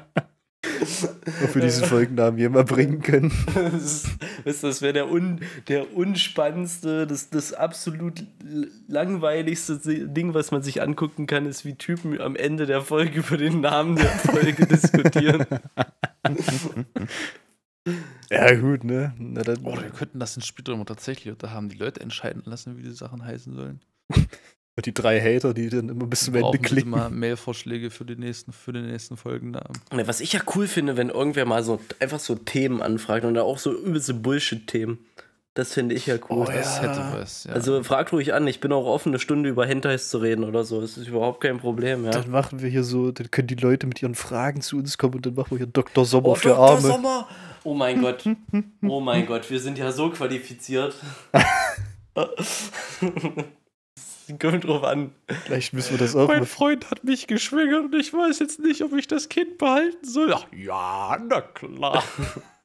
[1.41, 3.31] Wofür diesen Folgennamen jemand bringen können.
[4.43, 8.25] Das, das wäre der, un, der unspannendste, das, das absolut
[8.87, 9.77] langweiligste
[10.07, 13.61] Ding, was man sich angucken kann, ist, wie Typen am Ende der Folge über den
[13.61, 15.45] Namen der Folge diskutieren.
[18.29, 19.13] Ja, gut, ne?
[19.17, 22.43] Na, dann, oh, wir könnten das in später immer tatsächlich da haben die Leute entscheiden
[22.45, 23.81] lassen, wie die Sachen heißen sollen.
[24.75, 26.89] Und die drei Hater, die dann immer bis zum Ende klicken.
[26.89, 29.79] mal Mailvorschläge für die nächsten, für die nächsten Folgennamen.
[29.91, 33.43] Was ich ja cool finde, wenn irgendwer mal so einfach so Themen anfragt und da
[33.43, 34.97] auch so übelste Bullshit-Themen.
[35.55, 36.37] Das finde ich ja cool.
[36.39, 36.83] Oh, das ja.
[36.83, 37.53] hätte was, ja.
[37.53, 40.63] Also frag ruhig an, ich bin auch offen, eine Stunde über Hentais zu reden oder
[40.63, 40.81] so.
[40.81, 42.11] Das ist überhaupt kein Problem, ja.
[42.11, 45.13] Dann machen wir hier so, dann können die Leute mit ihren Fragen zu uns kommen
[45.15, 46.05] und dann machen wir hier Dr.
[46.05, 46.69] Sommer oh, für Dr.
[46.69, 46.81] Arme.
[46.81, 47.27] Sommer!
[47.63, 48.27] Oh mein Gott.
[48.81, 50.95] Oh mein Gott, wir sind ja so qualifiziert.
[54.39, 55.11] Kommt drauf an.
[55.45, 56.27] Vielleicht müssen wir das auch.
[56.27, 60.05] Mein Freund hat mich geschwängert und ich weiß jetzt nicht, ob ich das Kind behalten
[60.05, 60.33] soll.
[60.33, 62.03] Ach ja, na klar.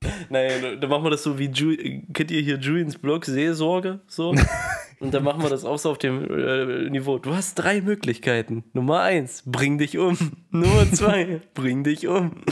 [0.28, 1.74] Nein, dann machen wir das so wie, Ju
[2.12, 4.00] kennt ihr hier Julians Blog, Seelsorge?
[4.06, 4.34] So.
[5.00, 7.18] Und dann machen wir das auch so auf dem äh, Niveau.
[7.18, 8.64] Du hast drei Möglichkeiten.
[8.72, 10.16] Nummer eins, bring dich um.
[10.50, 12.42] Nummer zwei, bring dich um.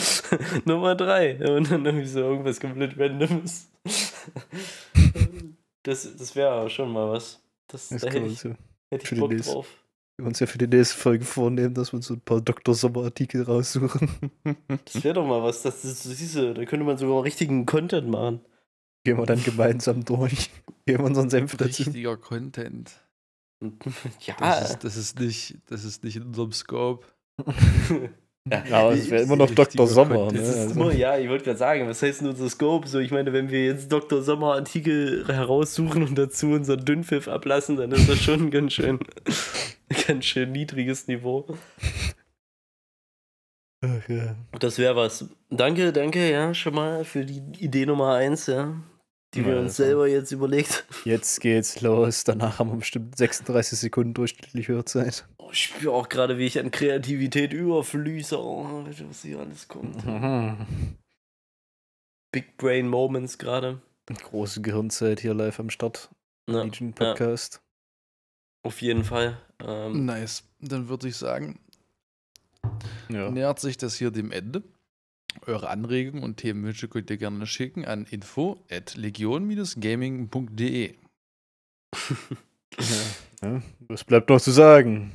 [0.64, 1.38] Nummer drei.
[1.56, 3.68] Und dann irgendwie so irgendwas komplett randomes.
[5.82, 7.42] das das wäre schon mal was.
[7.66, 8.44] Das, das da hätte ich,
[8.90, 9.66] hätte ich Bock drauf.
[10.18, 12.74] Wir uns ja für die nächste Folge vornehmen, dass wir uns so ein paar Dr.
[12.74, 14.10] Sommer-Artikel raussuchen.
[14.84, 15.62] Das wäre doch mal was.
[15.62, 18.40] Das, das, das, siehste, da könnte man sogar richtigen Content machen.
[19.04, 20.50] Gehen wir dann gemeinsam durch.
[20.86, 21.84] Geben wir unseren Senf dazu.
[21.84, 22.92] Richtiger Content.
[24.20, 24.36] ja.
[24.38, 27.06] Das ist, das ist, nicht, das ist nicht in unserem Scope.
[28.48, 29.86] Ja, aber es wäre immer noch Dr.
[29.88, 30.30] Sommer.
[30.30, 30.38] Ne?
[30.38, 30.70] Also.
[30.80, 32.86] Immer, ja, ich wollte gerade sagen, was heißt denn unser Scope?
[32.86, 34.22] So, ich meine, wenn wir jetzt Dr.
[34.22, 39.00] Sommer Artikel heraussuchen und dazu unseren Dünnpfiff ablassen, dann ist das schon ein ganz schön,
[40.06, 41.56] ganz schön niedriges Niveau.
[43.84, 44.36] Ach, ja.
[44.60, 45.28] Das wäre was.
[45.50, 48.74] Danke, danke, ja, schon mal für die Idee Nummer eins, ja.
[49.36, 50.84] Die wir uns selber jetzt überlegt.
[51.04, 52.24] Jetzt geht's los.
[52.24, 55.26] Danach haben wir bestimmt 36 Sekunden durchschnittliche Hörzeit.
[55.38, 58.38] Oh, ich spüre auch gerade, wie ich an Kreativität überfließe.
[58.38, 60.04] Oh, was hier alles kommt.
[60.04, 60.66] Mhm.
[62.32, 63.80] Big Brain Moments gerade.
[64.06, 66.10] Große Gehirnzeit hier live am Start.
[66.48, 66.62] Ja.
[66.62, 67.54] Legion Podcast.
[67.54, 68.68] Ja.
[68.68, 69.38] Auf jeden Fall.
[69.64, 70.44] Ähm, nice.
[70.60, 71.60] Dann würde ich sagen,
[73.08, 73.30] ja.
[73.30, 74.62] nähert sich das hier dem Ende.
[75.46, 80.94] Eure Anregungen und Themenwünsche könnt ihr gerne schicken an info at legion-gaming.de.
[83.42, 85.12] ja, was bleibt noch zu sagen?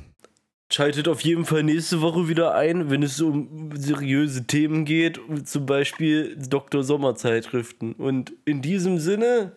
[0.72, 5.66] Schaltet auf jeden Fall nächste Woche wieder ein, wenn es um seriöse Themen geht, zum
[5.66, 6.82] Beispiel Dr.
[6.82, 7.92] Sommerzeitschriften.
[7.92, 9.52] Und in diesem Sinne,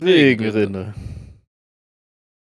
[0.00, 0.54] Regenrinne.
[0.54, 0.94] Regenrinne.